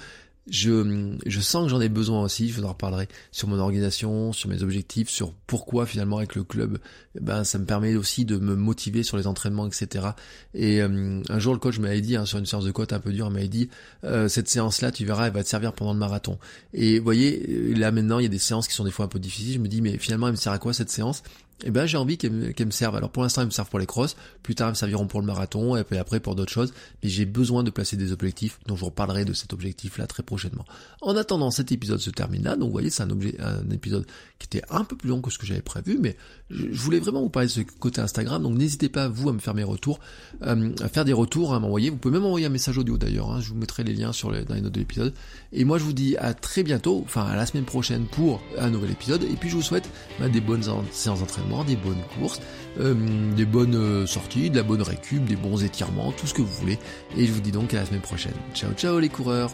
je, 0.48 1.16
je 1.26 1.40
sens 1.40 1.64
que 1.64 1.70
j'en 1.70 1.80
ai 1.80 1.88
besoin 1.88 2.22
aussi, 2.22 2.48
je 2.48 2.54
vous 2.60 2.64
en 2.64 2.70
reparlerai 2.70 3.08
sur 3.32 3.48
mon 3.48 3.58
organisation, 3.58 4.32
sur 4.32 4.48
mes 4.48 4.62
objectifs, 4.62 5.08
sur 5.08 5.32
pourquoi 5.46 5.86
finalement 5.86 6.18
avec 6.18 6.34
le 6.36 6.44
club, 6.44 6.78
eh 7.16 7.20
ben 7.20 7.42
ça 7.44 7.58
me 7.58 7.64
permet 7.64 7.96
aussi 7.96 8.24
de 8.24 8.36
me 8.36 8.54
motiver 8.54 9.02
sur 9.02 9.16
les 9.16 9.26
entraînements, 9.26 9.66
etc. 9.66 10.08
Et 10.54 10.82
euh, 10.82 11.20
un 11.28 11.38
jour 11.38 11.52
le 11.52 11.58
coach 11.58 11.78
m'avait 11.78 12.00
dit, 12.00 12.16
hein, 12.16 12.26
sur 12.26 12.38
une 12.38 12.46
séance 12.46 12.64
de 12.64 12.70
côte 12.70 12.92
un 12.92 13.00
peu 13.00 13.12
dure, 13.12 13.26
il 13.26 13.32
m'avait 13.32 13.48
dit, 13.48 13.68
euh, 14.04 14.28
cette 14.28 14.48
séance-là, 14.48 14.92
tu 14.92 15.04
verras, 15.04 15.26
elle 15.26 15.32
va 15.32 15.42
te 15.42 15.48
servir 15.48 15.72
pendant 15.72 15.92
le 15.92 15.98
marathon. 15.98 16.38
Et 16.72 16.98
vous 16.98 17.04
voyez, 17.04 17.74
là 17.74 17.90
maintenant, 17.90 18.18
il 18.20 18.22
y 18.22 18.26
a 18.26 18.30
des 18.30 18.38
séances 18.38 18.68
qui 18.68 18.74
sont 18.74 18.84
des 18.84 18.90
fois 18.90 19.06
un 19.06 19.08
peu 19.08 19.18
difficiles, 19.18 19.54
je 19.54 19.58
me 19.58 19.68
dis, 19.68 19.80
mais 19.82 19.98
finalement, 19.98 20.28
elle 20.28 20.34
me 20.34 20.38
sert 20.38 20.52
à 20.52 20.58
quoi 20.58 20.72
cette 20.72 20.90
séance? 20.90 21.22
Eh 21.64 21.70
ben 21.70 21.86
j'ai 21.86 21.96
envie 21.96 22.18
qu'elles 22.18 22.32
me, 22.32 22.70
servent. 22.70 22.96
Alors 22.96 23.10
pour 23.10 23.22
l'instant 23.22 23.40
elles 23.40 23.46
me 23.46 23.52
servent 23.52 23.70
pour 23.70 23.78
les 23.78 23.86
crosses, 23.86 24.16
plus 24.42 24.54
tard 24.54 24.68
elles 24.68 24.72
me 24.72 24.76
serviront 24.76 25.06
pour 25.06 25.20
le 25.20 25.26
marathon 25.26 25.76
et 25.76 25.84
puis 25.84 25.96
après 25.96 26.20
pour 26.20 26.34
d'autres 26.34 26.52
choses, 26.52 26.72
mais 27.02 27.08
j'ai 27.08 27.24
besoin 27.24 27.62
de 27.62 27.70
placer 27.70 27.96
des 27.96 28.12
objectifs, 28.12 28.58
donc 28.66 28.76
je 28.76 28.80
vous 28.80 28.86
reparlerai 28.86 29.24
de 29.24 29.32
cet 29.32 29.52
objectif 29.52 29.98
là 29.98 30.06
très 30.06 30.22
prochainement. 30.22 30.64
En 31.00 31.16
attendant 31.16 31.50
cet 31.50 31.72
épisode 31.72 32.00
se 32.00 32.10
termine 32.10 32.44
là, 32.44 32.56
donc 32.56 32.66
vous 32.68 32.72
voyez 32.72 32.90
c'est 32.90 33.02
un, 33.02 33.10
un 33.10 33.70
épisode 33.70 34.06
qui 34.38 34.46
était 34.46 34.66
un 34.70 34.84
peu 34.84 34.96
plus 34.96 35.08
long 35.08 35.20
que 35.22 35.30
ce 35.30 35.38
que 35.38 35.46
j'avais 35.46 35.62
prévu, 35.62 35.98
mais 36.00 36.16
je, 36.50 36.66
voulais 36.72 37.00
vraiment 37.00 37.22
vous 37.22 37.30
parler 37.30 37.48
de 37.48 37.52
ce 37.52 37.60
côté 37.60 38.00
Instagram, 38.00 38.42
donc 38.42 38.56
n'hésitez 38.56 38.88
pas 38.88 39.08
vous 39.08 39.28
à 39.28 39.32
me 39.32 39.38
faire 39.38 39.54
mes 39.54 39.64
retours, 39.64 39.98
euh, 40.42 40.72
à 40.80 40.88
faire 40.88 41.04
des 41.04 41.12
retours, 41.12 41.54
à 41.54 41.60
m'envoyer, 41.60 41.90
vous 41.90 41.96
pouvez 41.96 42.12
même 42.12 42.24
envoyer 42.24 42.46
un 42.46 42.50
message 42.50 42.76
audio 42.76 42.98
d'ailleurs, 42.98 43.30
hein. 43.30 43.40
je 43.40 43.48
vous 43.48 43.56
mettrai 43.56 43.82
les 43.82 43.94
liens 43.94 44.12
sur 44.12 44.30
les, 44.30 44.44
dans 44.44 44.54
les 44.54 44.60
notes 44.60 44.72
de 44.72 44.78
l'épisode, 44.78 45.14
et 45.52 45.64
moi 45.64 45.78
je 45.78 45.84
vous 45.84 45.94
dis 45.94 46.16
à 46.18 46.34
très 46.34 46.62
bientôt, 46.62 47.02
enfin 47.04 47.24
à 47.24 47.36
la 47.36 47.46
semaine 47.46 47.64
prochaine 47.64 48.06
pour 48.06 48.42
un 48.58 48.70
nouvel 48.70 48.90
épisode, 48.90 49.22
et 49.22 49.36
puis 49.36 49.48
je 49.48 49.56
vous 49.56 49.62
souhaite 49.62 49.88
bah, 50.20 50.28
des 50.28 50.40
bonnes 50.40 50.62
séances 50.92 51.20
d'entraînement, 51.20 51.45
des 51.64 51.76
bonnes 51.76 52.02
cours 52.18 52.36
euh, 52.80 52.94
des 53.34 53.44
bonnes 53.44 53.74
euh, 53.74 54.06
sorties, 54.06 54.50
de 54.50 54.56
la 54.56 54.62
bonne 54.62 54.82
récup, 54.82 55.24
des 55.24 55.36
bons 55.36 55.64
étirements, 55.64 56.12
tout 56.12 56.26
ce 56.26 56.34
que 56.34 56.42
vous 56.42 56.52
voulez. 56.60 56.78
Et 57.16 57.26
je 57.26 57.32
vous 57.32 57.40
dis 57.40 57.52
donc 57.52 57.72
à 57.74 57.78
la 57.78 57.86
semaine 57.86 58.00
prochaine. 58.00 58.34
Ciao 58.54 58.72
ciao 58.72 58.98
les 58.98 59.08
coureurs 59.08 59.50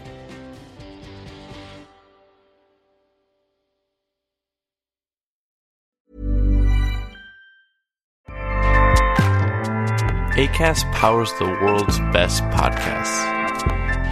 ACAST 10.34 10.90
powers 10.92 11.30
the 11.38 11.44
world's 11.62 12.00
best 12.10 12.42
podcasts. 12.44 13.22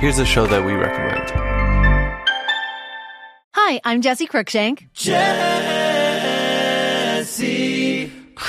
Here's 0.00 0.18
a 0.18 0.26
show 0.26 0.46
that 0.46 0.64
we 0.64 0.74
recommend. 0.74 1.32
Hi, 3.54 3.80
I'm 3.84 4.00
Jesse 4.02 4.26
Cruikshank. 4.26 4.88
Jesse 4.92 5.79